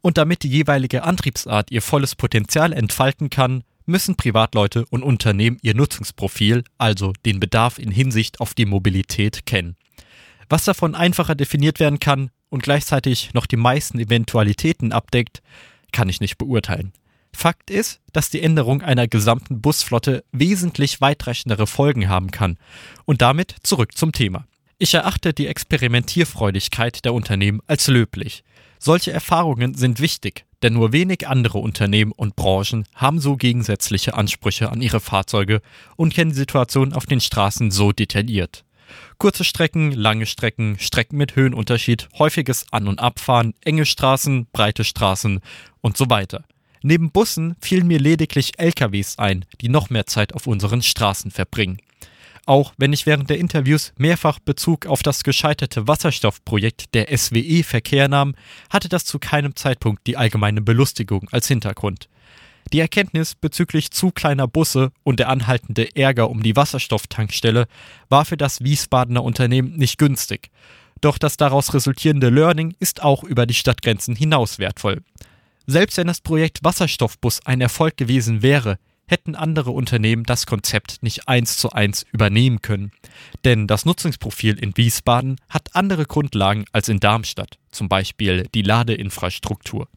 [0.00, 5.74] und damit die jeweilige Antriebsart ihr volles Potenzial entfalten kann, müssen Privatleute und Unternehmen ihr
[5.74, 9.76] Nutzungsprofil, also den Bedarf in Hinsicht auf die Mobilität, kennen.
[10.48, 15.42] Was davon einfacher definiert werden kann und gleichzeitig noch die meisten Eventualitäten abdeckt,
[15.96, 16.92] kann ich nicht beurteilen.
[17.32, 22.58] Fakt ist, dass die Änderung einer gesamten Busflotte wesentlich weitreichendere Folgen haben kann.
[23.06, 24.46] Und damit zurück zum Thema.
[24.76, 28.44] Ich erachte die Experimentierfreudigkeit der Unternehmen als löblich.
[28.78, 34.70] Solche Erfahrungen sind wichtig, denn nur wenig andere Unternehmen und Branchen haben so gegensätzliche Ansprüche
[34.70, 35.62] an ihre Fahrzeuge
[35.96, 38.65] und kennen die Situation auf den Straßen so detailliert.
[39.18, 45.40] Kurze Strecken, lange Strecken, Strecken mit Höhenunterschied, häufiges An- und Abfahren, enge Straßen, breite Straßen
[45.80, 46.44] und so weiter.
[46.82, 51.78] Neben Bussen fielen mir lediglich LKWs ein, die noch mehr Zeit auf unseren Straßen verbringen.
[52.46, 58.06] Auch wenn ich während der Interviews mehrfach Bezug auf das gescheiterte Wasserstoffprojekt der SWE Verkehr
[58.06, 58.36] nahm,
[58.70, 62.08] hatte das zu keinem Zeitpunkt die allgemeine Belustigung als Hintergrund.
[62.72, 67.66] Die Erkenntnis bezüglich zu kleiner Busse und der anhaltende Ärger um die Wasserstofftankstelle
[68.08, 70.50] war für das Wiesbadener Unternehmen nicht günstig.
[71.00, 75.02] Doch das daraus resultierende Learning ist auch über die Stadtgrenzen hinaus wertvoll.
[75.66, 81.28] Selbst wenn das Projekt Wasserstoffbus ein Erfolg gewesen wäre, hätten andere Unternehmen das Konzept nicht
[81.28, 82.90] eins zu eins übernehmen können.
[83.44, 89.88] Denn das Nutzungsprofil in Wiesbaden hat andere Grundlagen als in Darmstadt, zum Beispiel die Ladeinfrastruktur.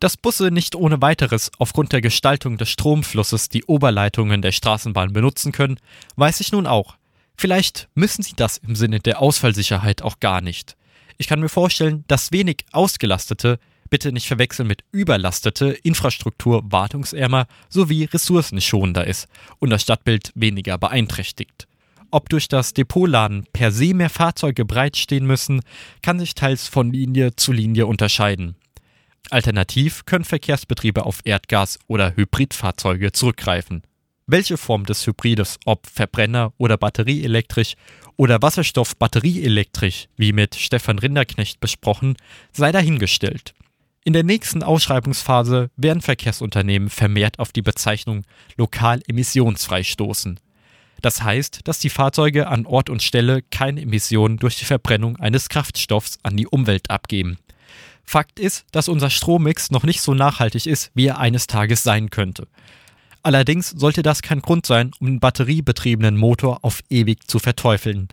[0.00, 5.52] Dass Busse nicht ohne weiteres aufgrund der Gestaltung des Stromflusses die Oberleitungen der Straßenbahn benutzen
[5.52, 5.78] können,
[6.16, 6.96] weiß ich nun auch.
[7.36, 10.76] Vielleicht müssen sie das im Sinne der Ausfallsicherheit auch gar nicht.
[11.18, 18.04] Ich kann mir vorstellen, dass wenig ausgelastete bitte nicht verwechseln mit überlastete Infrastruktur wartungsärmer sowie
[18.04, 19.28] ressourcenschonender ist
[19.58, 21.66] und das Stadtbild weniger beeinträchtigt.
[22.10, 25.60] Ob durch das Depotladen per se mehr Fahrzeuge bereitstehen müssen,
[26.02, 28.56] kann sich teils von Linie zu Linie unterscheiden.
[29.30, 33.82] Alternativ können Verkehrsbetriebe auf Erdgas- oder Hybridfahrzeuge zurückgreifen.
[34.26, 37.74] Welche Form des Hybrides, ob Verbrenner oder batterieelektrisch
[38.16, 42.16] oder Wasserstoff-batterieelektrisch, wie mit Stefan Rinderknecht besprochen,
[42.52, 43.54] sei dahingestellt.
[44.04, 48.24] In der nächsten Ausschreibungsphase werden Verkehrsunternehmen vermehrt auf die Bezeichnung
[48.56, 50.40] lokal emissionsfrei stoßen.
[51.02, 55.48] Das heißt, dass die Fahrzeuge an Ort und Stelle keine Emissionen durch die Verbrennung eines
[55.48, 57.38] Kraftstoffs an die Umwelt abgeben.
[58.06, 62.10] Fakt ist, dass unser Strommix noch nicht so nachhaltig ist, wie er eines Tages sein
[62.10, 62.46] könnte.
[63.22, 68.06] Allerdings sollte das kein Grund sein, um den batteriebetriebenen Motor auf ewig zu verteufeln.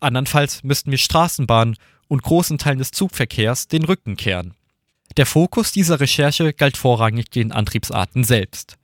[0.00, 1.76] Andernfalls müssten wir Straßenbahnen
[2.08, 4.54] und großen Teilen des Zugverkehrs den Rücken kehren.
[5.16, 8.76] Der Fokus dieser Recherche galt vorrangig den Antriebsarten selbst.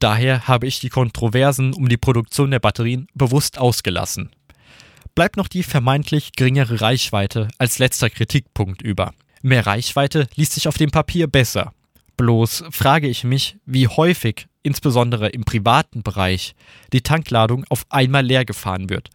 [0.00, 4.30] Daher habe ich die Kontroversen um die Produktion der Batterien bewusst ausgelassen.
[5.14, 9.14] Bleibt noch die vermeintlich geringere Reichweite als letzter Kritikpunkt über.
[9.46, 11.74] Mehr Reichweite liest sich auf dem Papier besser.
[12.16, 16.54] Bloß frage ich mich, wie häufig, insbesondere im privaten Bereich,
[16.94, 19.10] die Tankladung auf einmal leer gefahren wird.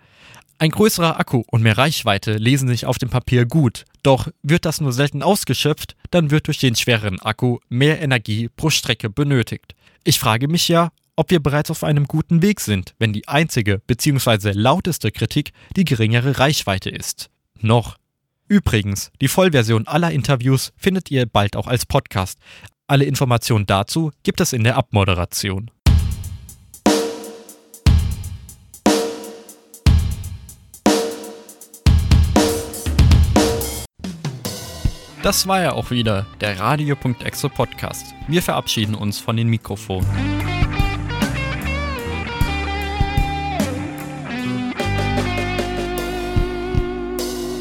[0.60, 4.82] Ein größerer Akku und mehr Reichweite lesen sich auf dem Papier gut, doch wird das
[4.82, 9.74] nur selten ausgeschöpft, dann wird durch den schwereren Akku mehr Energie pro Strecke benötigt.
[10.04, 13.80] Ich frage mich ja, ob wir bereits auf einem guten Weg sind, wenn die einzige
[13.88, 14.52] bzw.
[14.52, 17.32] lauteste Kritik die geringere Reichweite ist.
[17.60, 17.99] Noch.
[18.50, 22.40] Übrigens, die Vollversion aller Interviews findet ihr bald auch als Podcast.
[22.88, 25.70] Alle Informationen dazu gibt es in der Abmoderation.
[35.22, 38.16] Das war ja auch wieder der Radio.exe Podcast.
[38.28, 40.49] Wir verabschieden uns von den Mikrofonen.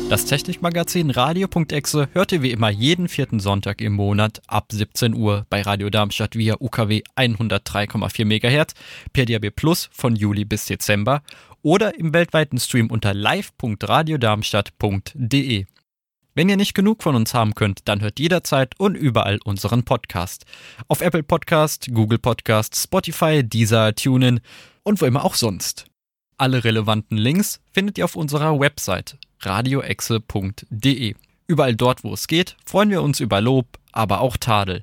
[0.09, 5.44] Das Technikmagazin Radio.exe hört ihr wie immer jeden vierten Sonntag im Monat ab 17 Uhr
[5.50, 8.72] bei Radio Darmstadt via UKW 103,4 MHz
[9.12, 11.20] per DAB Plus von Juli bis Dezember
[11.61, 15.66] oder im weltweiten Stream unter live.radiodarmstadt.de.
[16.34, 20.46] Wenn ihr nicht genug von uns haben könnt, dann hört jederzeit und überall unseren Podcast.
[20.88, 24.40] Auf Apple Podcast, Google Podcast, Spotify, Deezer, TuneIn
[24.84, 25.84] und wo immer auch sonst.
[26.38, 31.14] Alle relevanten Links findet ihr auf unserer Website radioexe.de.
[31.47, 34.82] Überall dort, wo es geht, freuen wir uns über Lob, aber auch Tadel.